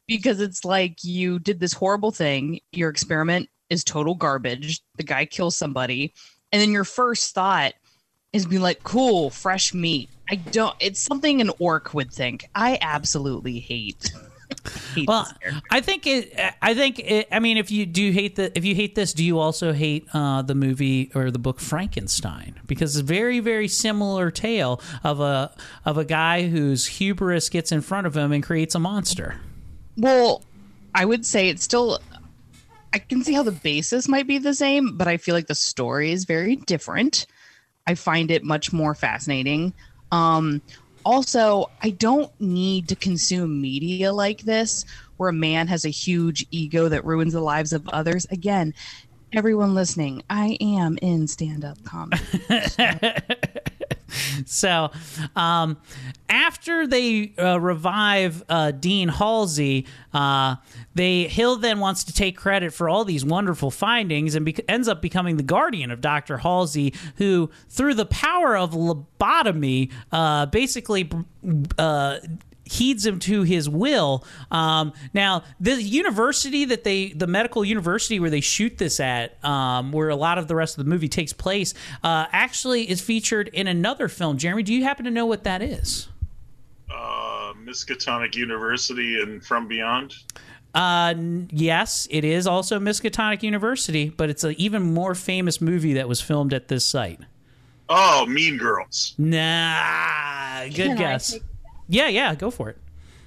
[0.07, 2.61] because it's like you did this horrible thing.
[2.73, 4.81] Your experiment is total garbage.
[4.97, 6.13] The guy kills somebody,
[6.51, 7.75] and then your first thought
[8.33, 10.77] is be like, "Cool, fresh meat." I don't.
[10.81, 12.49] It's something an orc would think.
[12.55, 14.13] I absolutely hate.
[14.95, 15.31] Hate Well.
[15.71, 16.35] I think it.
[16.61, 17.29] I think it.
[17.31, 20.09] I mean, if you do hate the, if you hate this, do you also hate
[20.15, 22.61] uh, the movie or the book Frankenstein?
[22.67, 27.73] Because it's a very, very similar tale of a of a guy whose hubris gets
[27.73, 29.37] in front of him and creates a monster.
[29.97, 30.43] Well,
[30.95, 32.01] I would say it's still.
[32.95, 35.55] I can see how the basis might be the same, but I feel like the
[35.55, 37.27] story is very different.
[37.87, 39.73] I find it much more fascinating.
[40.11, 40.61] Um,
[41.05, 44.85] also, I don't need to consume media like this,
[45.17, 48.27] where a man has a huge ego that ruins the lives of others.
[48.31, 48.75] Again,
[49.33, 52.23] everyone listening, I am in stand up comedy.
[52.69, 52.89] So,
[55.37, 55.79] um,
[56.29, 60.57] after they uh, revive uh, Dean Halsey, uh,
[60.95, 64.89] they Hill then wants to take credit for all these wonderful findings and bec ends
[64.89, 71.11] up becoming the guardian of Doctor Halsey, who, through the power of lobotomy, uh, basically.
[72.65, 74.25] Heeds him to his will.
[74.51, 79.93] Um, now, the university that they, the medical university where they shoot this at, um,
[79.93, 83.49] where a lot of the rest of the movie takes place, uh, actually is featured
[83.49, 84.39] in another film.
[84.39, 86.09] Jeremy, do you happen to know what that is?
[86.91, 90.15] Uh, Miskatonic University and From Beyond.
[90.75, 91.15] Uh,
[91.51, 96.21] yes, it is also Miskatonic University, but it's an even more famous movie that was
[96.21, 97.21] filmed at this site.
[97.89, 99.15] Oh, Mean Girls.
[99.19, 101.39] Nah, good Can I guess.
[101.93, 102.79] Yeah, yeah, go for it.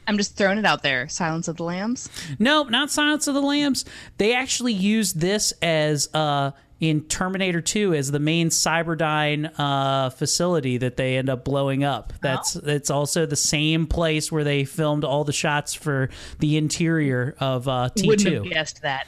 [0.07, 1.07] I'm just throwing it out there.
[1.07, 2.09] Silence of the Lambs.
[2.39, 3.85] Nope, not Silence of the Lambs.
[4.17, 6.51] They actually used this as uh
[6.81, 12.11] in Terminator 2 as the main Cyberdyne uh, facility that they end up blowing up.
[12.21, 16.09] That's it's also the same place where they filmed all the shots for
[16.39, 18.49] the interior of uh, Wouldn't have T2.
[18.51, 19.07] guessed that.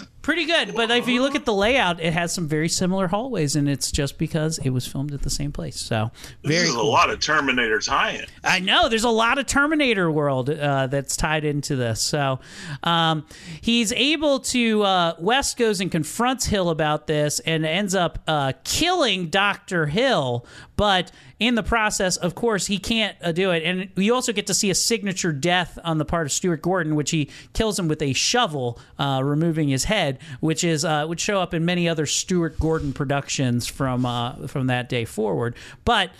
[0.28, 3.56] Pretty good, but if you look at the layout, it has some very similar hallways,
[3.56, 5.80] and it's just because it was filmed at the same place.
[5.80, 6.10] So
[6.44, 8.26] very is a lot of Terminator tie-in.
[8.44, 12.02] I know there's a lot of Terminator world uh, that's tied into this.
[12.02, 12.40] So
[12.82, 13.24] um,
[13.62, 14.82] he's able to.
[14.82, 20.44] Uh, West goes and confronts Hill about this and ends up uh, killing Doctor Hill.
[20.76, 21.10] But
[21.40, 23.62] in the process, of course, he can't uh, do it.
[23.64, 26.94] And you also get to see a signature death on the part of Stuart Gordon,
[26.94, 31.20] which he kills him with a shovel, uh, removing his head, which is uh, would
[31.20, 35.54] show up in many other Stuart Gordon productions from uh, from that day forward.
[35.84, 36.10] But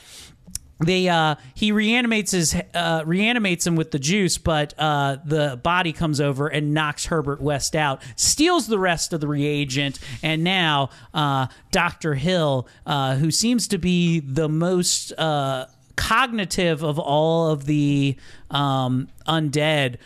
[0.80, 5.92] they uh he reanimates his uh reanimates him with the juice but uh the body
[5.92, 10.88] comes over and knocks herbert west out steals the rest of the reagent and now
[11.14, 17.64] uh dr hill uh who seems to be the most uh cognitive of all of
[17.64, 18.14] the
[18.52, 19.96] um undead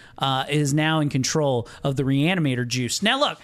[0.49, 3.38] is now in control of the reanimator juice now look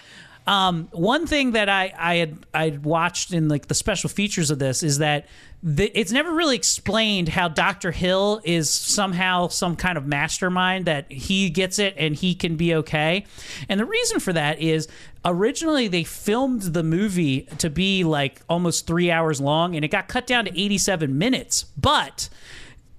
[0.47, 4.59] um, one thing that I I had I watched in like the special features of
[4.59, 5.27] this is that
[5.61, 11.11] the, it's never really explained how Doctor Hill is somehow some kind of mastermind that
[11.11, 13.25] he gets it and he can be okay.
[13.67, 14.87] And the reason for that is
[15.25, 20.07] originally they filmed the movie to be like almost three hours long and it got
[20.07, 22.29] cut down to 87 minutes, but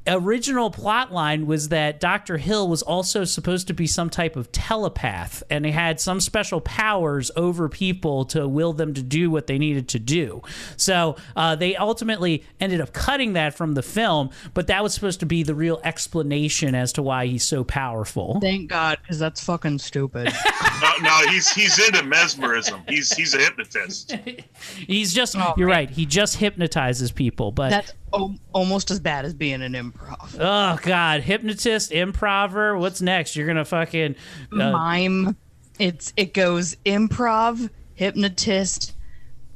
[0.07, 2.39] original plot line was that Dr.
[2.39, 6.61] Hill was also supposed to be some type of telepath and he had some special
[6.61, 10.43] powers over people to will them to do what they needed to do.
[10.77, 15.21] So uh, they ultimately ended up cutting that from the film, but that was supposed
[15.21, 18.41] to be the real explanation as to why he's so powerful.
[18.41, 20.33] Thank God, because that's fucking stupid.
[20.81, 22.81] No, no, he's he's into mesmerism.
[22.89, 24.13] He's he's a hypnotist.
[24.87, 27.71] He's just, you're right, he just hypnotizes people, but.
[27.71, 30.37] that's o- almost as bad as being an improv.
[30.39, 31.23] Oh God!
[31.23, 32.77] Hypnotist, improver.
[32.79, 33.37] What's next?
[33.37, 34.17] You're gonna fucking
[34.53, 35.37] uh, Mime.
[35.79, 38.95] It's it goes improv, hypnotist,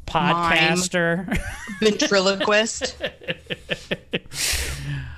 [0.07, 1.27] podcaster.
[1.27, 1.39] mime,
[1.81, 2.97] ventriloquist.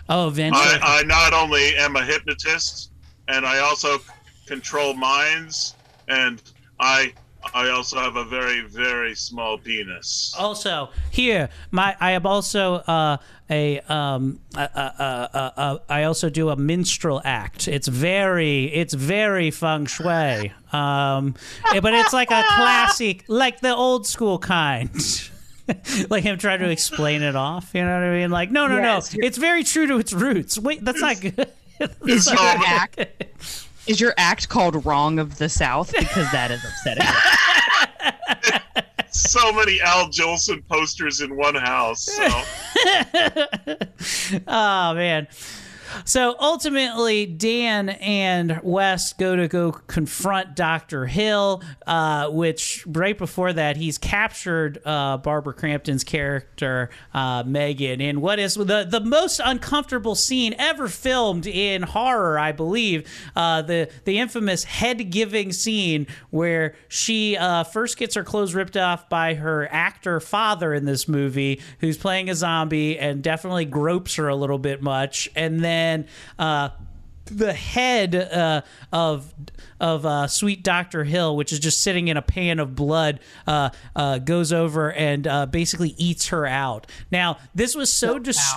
[0.08, 0.58] oh, venture.
[0.58, 2.90] I, I not only am a hypnotist,
[3.28, 3.98] and I also
[4.46, 5.74] control minds,
[6.08, 6.42] and
[6.80, 7.12] I
[7.54, 10.34] I also have a very very small penis.
[10.38, 13.18] Also, here, my I am also uh,
[13.50, 17.68] a um uh, uh, uh, uh, I also do a minstrel act.
[17.68, 20.52] It's very it's very feng shui.
[20.72, 21.34] Um,
[21.72, 24.90] eh, but it's like a classic, like the old school kind.
[26.10, 27.70] like him trying to explain it off.
[27.74, 28.30] You know what I mean?
[28.30, 29.26] Like, no, no, Yes, no.
[29.26, 30.58] It's very true to its roots.
[30.58, 31.50] Wait, that's not good.
[32.06, 33.04] Is your act
[33.86, 35.92] is your act called Wrong of the South?
[35.92, 37.06] Because that is upsetting.
[39.16, 42.04] So many Al Jolson posters in one house.
[42.04, 42.26] So.
[44.46, 45.26] oh man.
[46.04, 51.06] So ultimately, Dan and Wes go to go confront Dr.
[51.06, 58.20] Hill, uh, which right before that, he's captured uh, Barbara Crampton's character, uh, Megan, in
[58.20, 63.08] what is the, the most uncomfortable scene ever filmed in horror, I believe.
[63.34, 68.76] Uh, the, the infamous head giving scene where she uh, first gets her clothes ripped
[68.76, 74.16] off by her actor father in this movie, who's playing a zombie and definitely gropes
[74.16, 75.28] her a little bit much.
[75.36, 75.75] And then
[76.38, 76.70] uh,
[77.26, 78.62] the head uh,
[78.92, 79.34] of
[79.80, 83.70] of uh, Sweet Doctor Hill, which is just sitting in a pan of blood, uh,
[83.94, 86.86] uh, goes over and uh, basically eats her out.
[87.10, 88.54] Now, this was so dis-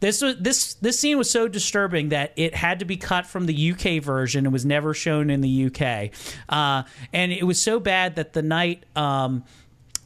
[0.00, 3.46] this was this this scene was so disturbing that it had to be cut from
[3.46, 4.46] the UK version.
[4.46, 6.10] It was never shown in the UK,
[6.48, 8.84] uh, and it was so bad that the night.
[8.96, 9.44] Um,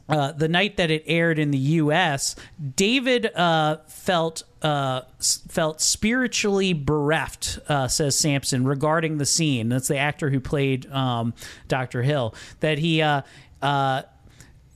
[0.09, 2.37] uh, the night that it aired in the U.S.,
[2.77, 5.03] David uh, felt uh,
[5.49, 9.69] felt spiritually bereft, uh, says Sampson, regarding the scene.
[9.69, 11.35] That's the actor who played um,
[11.69, 12.35] Doctor Hill.
[12.61, 13.03] That he.
[13.03, 13.23] Uh,
[13.61, 14.03] uh,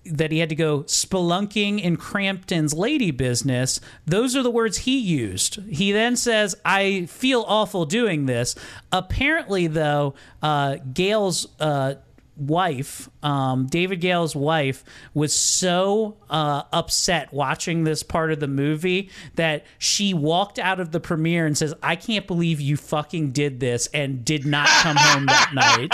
[0.08, 3.80] that he had to go spelunking in Crampton's lady business.
[4.06, 5.56] Those are the words he used.
[5.68, 8.54] He then says, I feel awful doing this.
[8.92, 11.96] Apparently, though, uh, Gale's uh,
[12.36, 14.84] wife, um, David Gale's wife,
[15.14, 20.92] was so uh, upset watching this part of the movie that she walked out of
[20.92, 24.96] the premiere and says, I can't believe you fucking did this and did not come
[24.96, 25.88] home that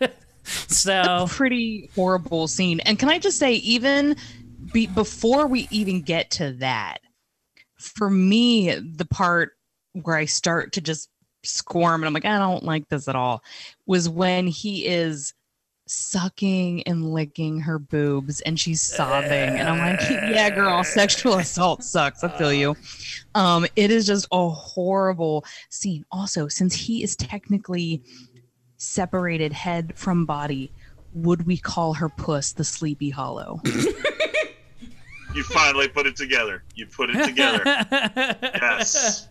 [0.00, 0.12] night.
[0.44, 2.80] so pretty horrible scene.
[2.80, 4.16] And can I just say, even
[4.72, 6.98] be, before we even get to that,
[7.76, 9.52] for me, the part
[9.92, 11.08] where I start to just
[11.46, 13.42] squirm and I'm like, I don't like this at all,
[13.86, 15.34] was when he is
[15.86, 21.84] sucking and licking her boobs and she's sobbing and I'm like, yeah, girl, sexual assault
[21.84, 22.24] sucks.
[22.24, 22.76] I feel you.
[23.34, 26.04] Um, it is just a horrible scene.
[26.10, 28.02] Also, since he is technically
[28.78, 30.72] separated head from body,
[31.12, 33.60] would we call her puss the sleepy hollow?
[35.34, 36.62] You finally put it together.
[36.76, 37.62] You put it together.
[38.40, 39.28] yes.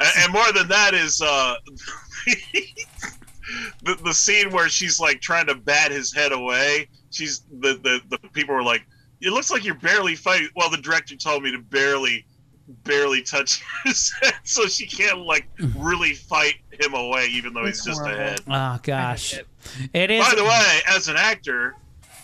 [0.00, 1.54] And, and more than that is uh,
[3.82, 6.88] the the scene where she's like trying to bat his head away.
[7.10, 8.86] She's the the the people were like,
[9.20, 12.26] "It looks like you're barely fighting." Well, the director told me to barely
[12.84, 17.84] barely touch his head, so she can't like really fight him away, even though he's
[17.84, 18.40] just a head.
[18.48, 19.38] Oh gosh,
[19.92, 20.26] it is.
[20.26, 21.74] By the way, as an actor,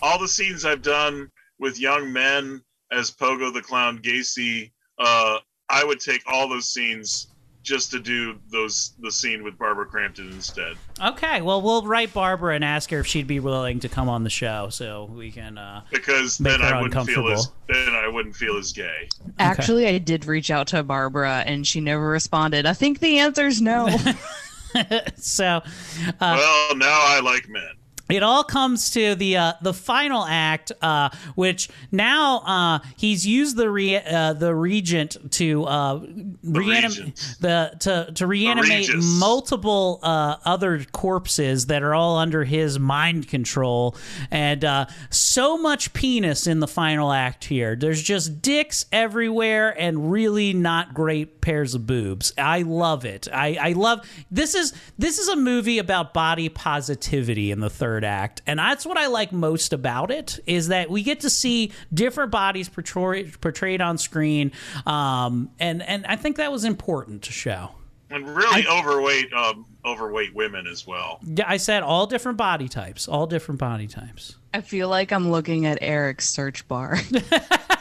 [0.02, 2.62] all the scenes I've done with young men
[2.92, 5.38] as Pogo the Clown Gacy, uh,
[5.68, 7.28] I would take all those scenes
[7.64, 10.76] just to do those the scene with Barbara Crampton instead.
[11.02, 14.22] Okay, well, we'll write Barbara and ask her if she'd be willing to come on
[14.22, 15.58] the show, so we can.
[15.58, 19.08] Uh, Because Make then her I wouldn't feel as then I wouldn't feel as gay.
[19.38, 22.66] Actually, I did reach out to Barbara and she never responded.
[22.66, 23.88] I think the answer is no.
[25.16, 25.60] so, uh,
[26.20, 27.62] well, now I like men.
[28.08, 33.56] It all comes to the uh, the final act, uh, which now uh, he's used
[33.56, 36.00] the re- uh, the reagent to uh,
[36.42, 43.28] reanimate the to to reanimate multiple uh, other corpses that are all under his mind
[43.28, 43.96] control,
[44.30, 47.74] and uh, so much penis in the final act here.
[47.74, 52.32] There's just dicks everywhere and really not great pairs of boobs.
[52.36, 53.28] I love it.
[53.32, 58.03] I, I love this is this is a movie about body positivity in the third
[58.04, 61.72] act, and that's what I like most about it is that we get to see
[61.92, 64.52] different bodies portrayed portrayed on screen,
[64.86, 67.70] um, and and I think that was important to show.
[68.10, 71.18] And really overweight um, overweight women as well.
[71.24, 74.36] Yeah, I said all different body types, all different body types.
[74.52, 76.98] I feel like I'm looking at Eric's search bar.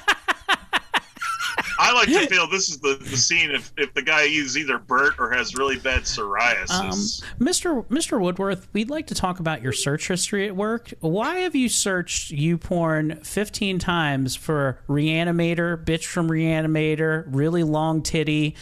[1.80, 4.78] I like to feel this is the, the scene if, if the guy is either
[4.78, 7.24] burnt or has really bad psoriasis.
[7.40, 7.86] Mr.
[7.88, 8.20] Mr.
[8.20, 10.94] Woodworth, we'd like to talk about your search history at work.
[11.00, 18.56] Why have you searched YouPorn 15 times for Reanimator, bitch from Reanimator, really long titty,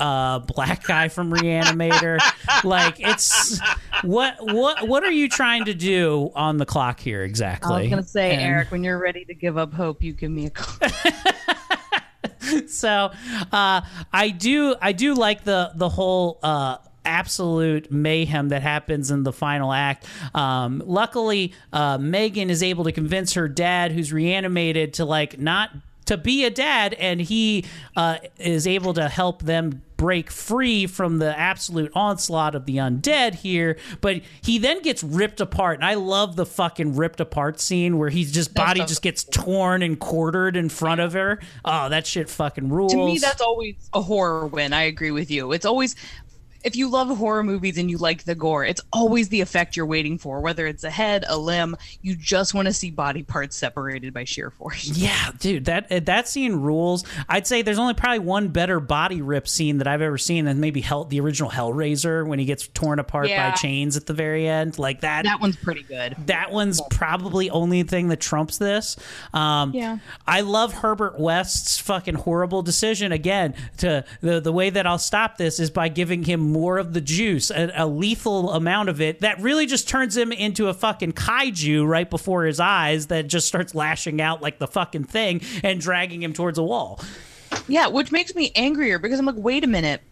[0.00, 2.18] uh, black guy from Reanimator?
[2.64, 3.60] like it's
[4.02, 7.74] what what what are you trying to do on the clock here exactly?
[7.74, 10.30] I was gonna say, And- Eric, when you're ready to give up hope, you give
[10.30, 10.88] me a call.
[12.68, 13.10] so
[13.52, 13.80] uh,
[14.12, 19.32] I do I do like the the whole uh, absolute mayhem that happens in the
[19.32, 20.06] final act.
[20.34, 25.70] Um, luckily, uh, Megan is able to convince her dad, who's reanimated, to like not
[26.06, 27.64] to be a dad, and he
[27.96, 33.34] uh, is able to help them break free from the absolute onslaught of the undead
[33.34, 37.98] here but he then gets ripped apart and i love the fucking ripped apart scene
[37.98, 42.06] where he's just body just gets torn and quartered in front of her oh that
[42.06, 44.72] shit fucking rules to me, that's always a horror win.
[44.72, 45.52] I agree with you.
[45.52, 45.94] It's always
[46.64, 49.86] if you love horror movies and you like the gore, it's always the effect you're
[49.86, 50.40] waiting for.
[50.40, 54.24] Whether it's a head, a limb, you just want to see body parts separated by
[54.24, 54.88] sheer force.
[54.98, 57.04] Yeah, dude, that uh, that scene rules.
[57.28, 60.58] I'd say there's only probably one better body rip scene that I've ever seen than
[60.60, 63.50] maybe Hell, the original Hellraiser when he gets torn apart Yeah.
[63.50, 64.78] by chains at the very end.
[64.78, 65.24] Like that.
[65.24, 66.16] That one's pretty good.
[66.26, 68.96] That one's probably only thing that trumps this.
[69.32, 69.98] Um, Yeah.
[70.26, 73.54] I love Herbert West's fucking horrible decision again.
[73.78, 77.00] To the the way that I'll stop this is by giving him more of the
[77.00, 81.12] juice, a, a lethal amount of it that really just turns him into a fucking
[81.12, 85.80] kaiju right before his eyes that just starts lashing out like the fucking thing and
[85.80, 87.00] dragging him towards a wall.
[87.66, 90.02] Yeah, which makes me angrier because I'm like, wait a minute.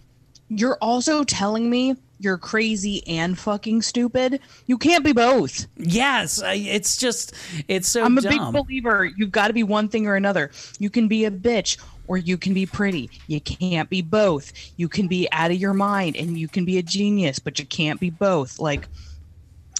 [0.48, 4.40] You're also telling me you're crazy and fucking stupid.
[4.66, 5.66] You can't be both.
[5.76, 7.34] Yes, I, it's just
[7.68, 8.52] it's so I'm a dumb.
[8.52, 9.04] big believer.
[9.04, 10.50] You've got to be one thing or another.
[10.78, 13.10] You can be a bitch or you can be pretty.
[13.26, 14.52] You can't be both.
[14.76, 17.66] You can be out of your mind and you can be a genius, but you
[17.66, 18.58] can't be both.
[18.58, 18.88] Like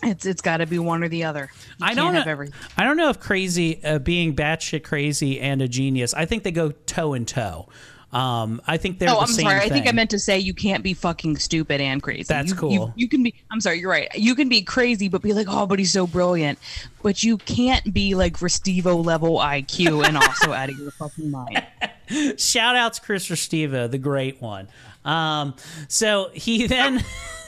[0.03, 1.51] it's it's got to be one or the other.
[1.79, 2.25] You I don't know.
[2.27, 2.55] everything.
[2.77, 6.13] I don't know if crazy, uh, being batshit crazy and a genius.
[6.15, 7.69] I think they go toe in toe.
[8.13, 9.61] Um, I think they're Oh, the I'm same sorry.
[9.61, 12.23] I think I meant to say you can't be fucking stupid and crazy.
[12.23, 12.73] That's You- cool.
[12.73, 13.35] You, you can be.
[13.51, 13.81] I'm sorry.
[13.81, 14.09] You're right.
[14.15, 16.59] You can be crazy, but be like, oh, but he's so brilliant.
[17.03, 21.65] But you can't be like Restivo level IQ and also out of your fucking mind.
[22.41, 24.69] Shout out to Chris Restivo, the great one.
[25.05, 25.55] Um,
[25.89, 26.99] so he then,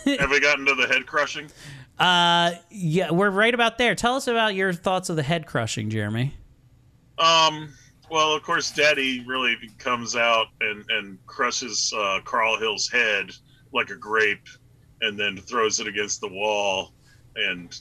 [0.04, 1.48] Have we gotten to the head crushing?
[1.98, 3.94] uh, yeah, we're right about there.
[3.94, 6.34] Tell us about your thoughts of the head crushing, Jeremy.
[7.18, 7.72] Um,
[8.10, 13.30] Well, of course, Daddy really comes out and and crushes uh, Carl Hill's head
[13.72, 14.48] like a grape,
[15.02, 16.94] and then throws it against the wall.
[17.36, 17.78] And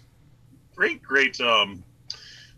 [0.75, 1.83] great, great, um,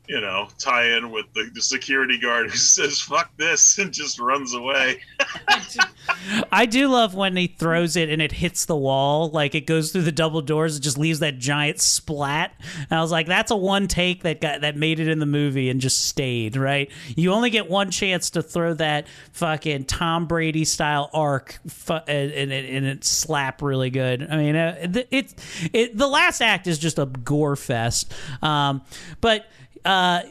[0.10, 4.20] you know, tie in with the, the security guard who says "fuck this" and just
[4.20, 5.00] runs away.
[6.52, 9.92] I do love when he throws it and it hits the wall, like it goes
[9.92, 12.54] through the double doors, it just leaves that giant splat.
[12.90, 15.26] And I was like, that's a one take that got that made it in the
[15.28, 16.90] movie and just stayed, right?
[17.16, 22.32] You only get one chance to throw that fucking Tom Brady style arc fu- and,
[22.32, 24.28] and, it- and it slap really good.
[24.30, 25.34] I mean, uh, it, it,
[25.74, 28.12] it the last act is just a gore fest.
[28.42, 28.82] Um,
[29.22, 29.46] but
[29.86, 30.22] uh,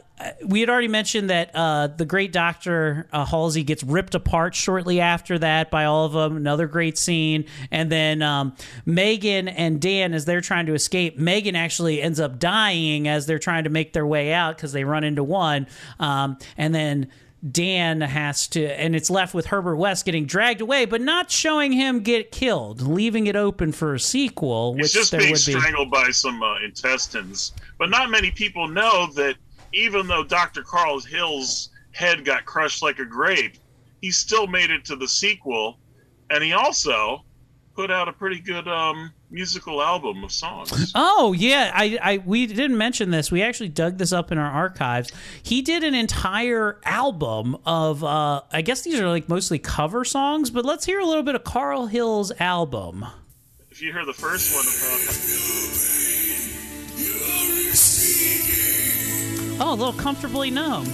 [0.44, 5.00] we had already mentioned that uh, the great Doctor uh, Halsey gets ripped apart shortly
[5.00, 6.36] after that by all of them.
[6.36, 11.56] Another great scene, and then um, Megan and Dan, as they're trying to escape, Megan
[11.56, 15.04] actually ends up dying as they're trying to make their way out because they run
[15.04, 15.66] into one,
[16.00, 17.08] um, and then.
[17.48, 21.72] Dan has to, and it's left with Herbert West getting dragged away, but not showing
[21.72, 25.52] him get killed, leaving it open for a sequel, which just there being would be.
[25.52, 27.52] strangled by some uh, intestines.
[27.78, 29.36] But not many people know that
[29.72, 30.62] even though Dr.
[30.62, 33.56] Carl Hill's head got crushed like a grape,
[34.02, 35.78] he still made it to the sequel,
[36.30, 37.24] and he also
[37.78, 40.90] put out a pretty good um, musical album of songs.
[40.96, 43.30] Oh yeah, I, I we didn't mention this.
[43.30, 45.12] We actually dug this up in our archives.
[45.44, 50.50] He did an entire album of uh I guess these are like mostly cover songs,
[50.50, 53.06] but let's hear a little bit of Carl Hill's album.
[53.70, 55.28] If you hear the first one about
[59.60, 60.84] Oh, a little comfortably numb.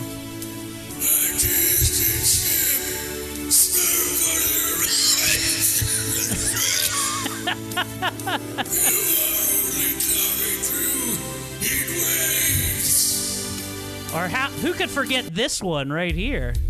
[14.15, 16.55] Or how who could forget this one right here?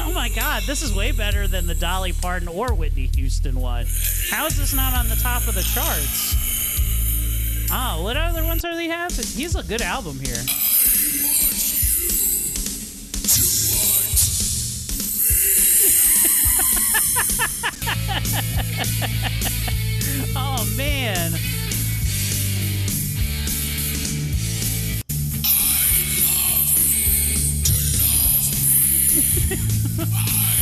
[0.00, 3.86] Oh my god, this is way better than the Dolly Parton or Whitney Houston one.
[4.30, 6.27] How is this not on the top of the charts?
[7.70, 9.14] Oh, what other ones are they have?
[9.14, 10.36] He's a good album here.
[20.36, 21.32] oh man.
[30.00, 30.57] Uh, what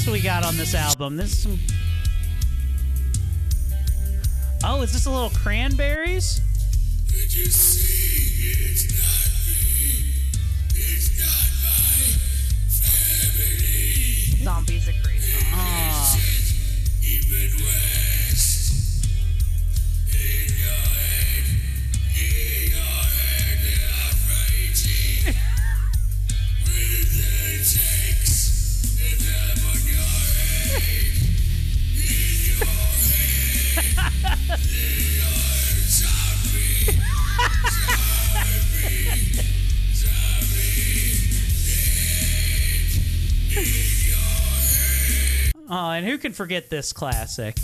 [0.00, 1.16] else do we got on this album?
[1.16, 1.58] This is some.
[4.64, 6.40] Oh, is this a little cranberries?
[14.42, 15.52] Zombies a great song.
[15.52, 16.30] Oh.
[45.72, 47.56] Oh, and who can forget this classic?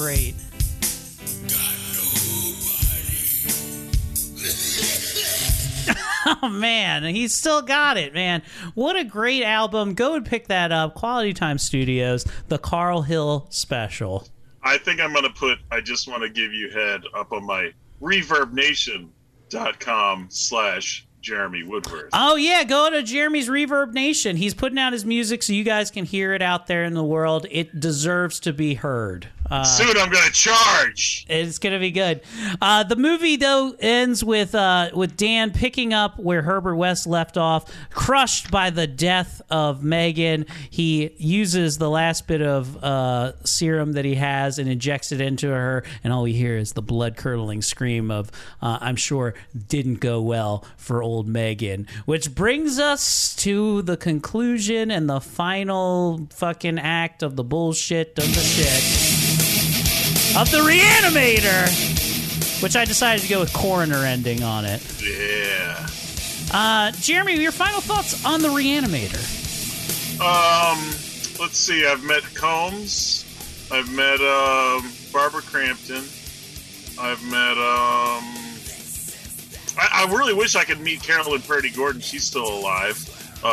[0.00, 0.34] Great.
[6.42, 8.42] Oh man, he's still got it, man.
[8.74, 9.94] What a great album.
[9.94, 10.94] Go and pick that up.
[10.94, 14.28] Quality Time Studios, the Carl Hill special.
[14.62, 17.44] I think I'm going to put I just want to give you head up on
[17.44, 22.10] my reverbnation.com slash Jeremy Woodworth.
[22.12, 24.36] Oh yeah, go to Jeremy's Reverb Nation.
[24.36, 27.04] He's putting out his music so you guys can hear it out there in the
[27.04, 27.46] world.
[27.50, 29.28] It deserves to be heard.
[29.50, 31.26] Uh, Soon I'm going to charge.
[31.28, 32.20] It's gonna be good.
[32.62, 37.36] Uh, the movie though ends with uh, with Dan picking up where Herbert West left
[37.36, 40.46] off, crushed by the death of Megan.
[40.70, 45.48] He uses the last bit of uh, serum that he has and injects it into
[45.48, 48.30] her, and all we hear is the blood curdling scream of
[48.62, 49.34] uh, "I'm sure
[49.68, 56.26] didn't go well for old Megan," which brings us to the conclusion and the final
[56.30, 59.10] fucking act of the bullshit of the shit
[60.36, 64.80] of the Reanimator, which I decided to go with coroner ending on it.
[65.02, 65.86] Yeah.
[66.52, 69.20] Uh, Jeremy, your final thoughts on the Reanimator?
[70.20, 70.78] Um,
[71.40, 71.86] let's see.
[71.86, 73.24] I've met Combs.
[73.72, 76.04] I've met um, Barbara Crampton.
[76.98, 77.56] I've met.
[77.56, 78.39] Um,
[79.80, 82.00] I, I really wish I could meet Carolyn Purdy Gordon.
[82.00, 82.96] She's still alive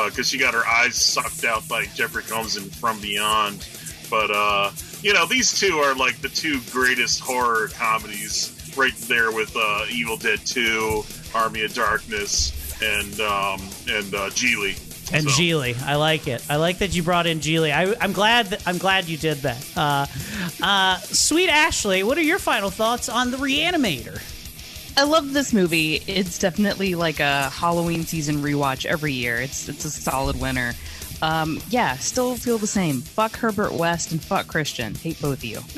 [0.05, 3.65] because she got her eyes sucked out by Jeffrey Combs and From Beyond.
[4.09, 4.71] But uh,
[5.01, 9.85] you know, these two are like the two greatest horror comedies, right there with uh,
[9.91, 14.77] Evil Dead Two, Army of Darkness, and um, and uh, Geely.
[15.13, 16.43] And So- Geely, I like it.
[16.49, 17.71] I like that you brought in Geely.
[17.73, 18.47] I, I'm glad.
[18.47, 19.65] That, I'm glad you did that.
[19.77, 20.05] Uh,
[20.61, 24.21] uh, sweet Ashley, what are your final thoughts on the Reanimator?
[24.97, 26.01] I love this movie.
[26.07, 29.37] It's definitely like a Halloween season rewatch every year.
[29.37, 30.73] It's it's a solid winner.
[31.21, 33.01] Um, yeah, still feel the same.
[33.01, 34.95] Fuck Herbert West and fuck Christian.
[34.95, 35.59] Hate both of you.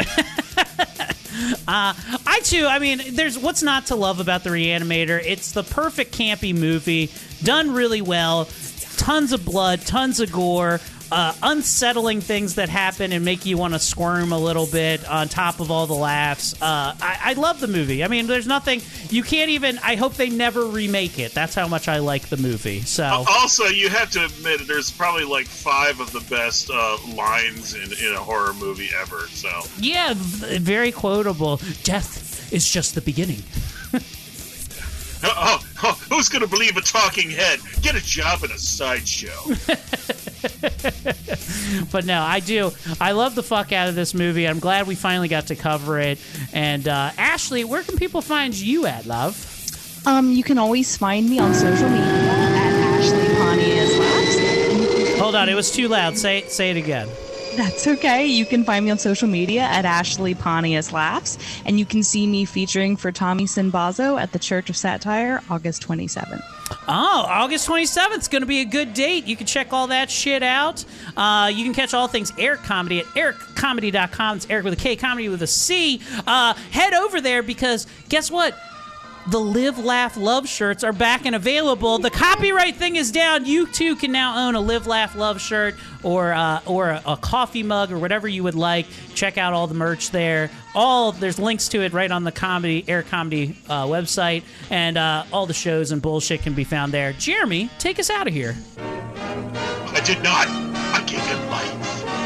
[1.68, 1.94] Uh,
[2.28, 2.66] I too.
[2.66, 5.22] I mean, there's what's not to love about the Reanimator.
[5.24, 7.12] It's the perfect campy movie,
[7.44, 8.50] done really well.
[8.98, 13.74] Tons of blood, tons of gore, uh, unsettling things that happen and make you want
[13.74, 15.08] to squirm a little bit.
[15.10, 18.04] On top of all the laughs, uh, I, I love the movie.
[18.04, 19.80] I mean, there's nothing you can't even.
[19.80, 21.34] I hope they never remake it.
[21.34, 22.82] That's how much I like the movie.
[22.82, 23.04] So.
[23.06, 27.92] Also, you have to admit there's probably like five of the best uh, lines in,
[28.06, 29.28] in a horror movie ever.
[29.28, 31.62] So Yeah, very quotable.
[31.84, 33.44] Death is just the beginning.
[35.24, 37.60] oh, oh, who's going to believe a talking head?
[37.82, 39.54] Get a job in a sideshow.
[41.92, 42.72] But no, I do.
[43.00, 44.48] I love the fuck out of this movie.
[44.48, 46.20] I'm glad we finally got to cover it.
[46.54, 49.46] And uh, Ashley, where can people find you at, love?
[50.06, 55.20] Um, you can always find me on social media at Ashley Pontius Labs.
[55.20, 56.18] Hold on, it was too loud.
[56.18, 57.08] Say say it again.
[57.56, 58.26] That's okay.
[58.26, 62.26] You can find me on social media at Ashley Pontius Laughs, and you can see
[62.26, 66.44] me featuring for Tommy Sinbazo at the Church of Satire August 27th.
[66.88, 69.26] Oh, August 27th is going to be a good date.
[69.26, 70.84] You can check all that shit out.
[71.16, 74.38] Uh, you can catch all things Eric Comedy at ericcomedy.com.
[74.38, 76.02] It's Eric with a K, comedy with a C.
[76.26, 78.58] Uh, head over there because guess what?
[79.28, 82.00] The Live, Laugh, Love shirts are back and available.
[82.00, 83.46] The copyright thing is down.
[83.46, 87.18] You too can now own a Live, Laugh, Love shirt or uh, or a, a
[87.18, 88.88] coffee mug or whatever you would like.
[89.14, 90.50] Check out all the merch there.
[90.74, 95.26] All there's links to it right on the comedy Air Comedy uh, website, and uh,
[95.32, 97.14] all the shows and bullshit can be found there.
[97.14, 98.56] Jeremy, take us out of here.
[98.78, 100.48] I did not.
[100.48, 102.19] I gave him life.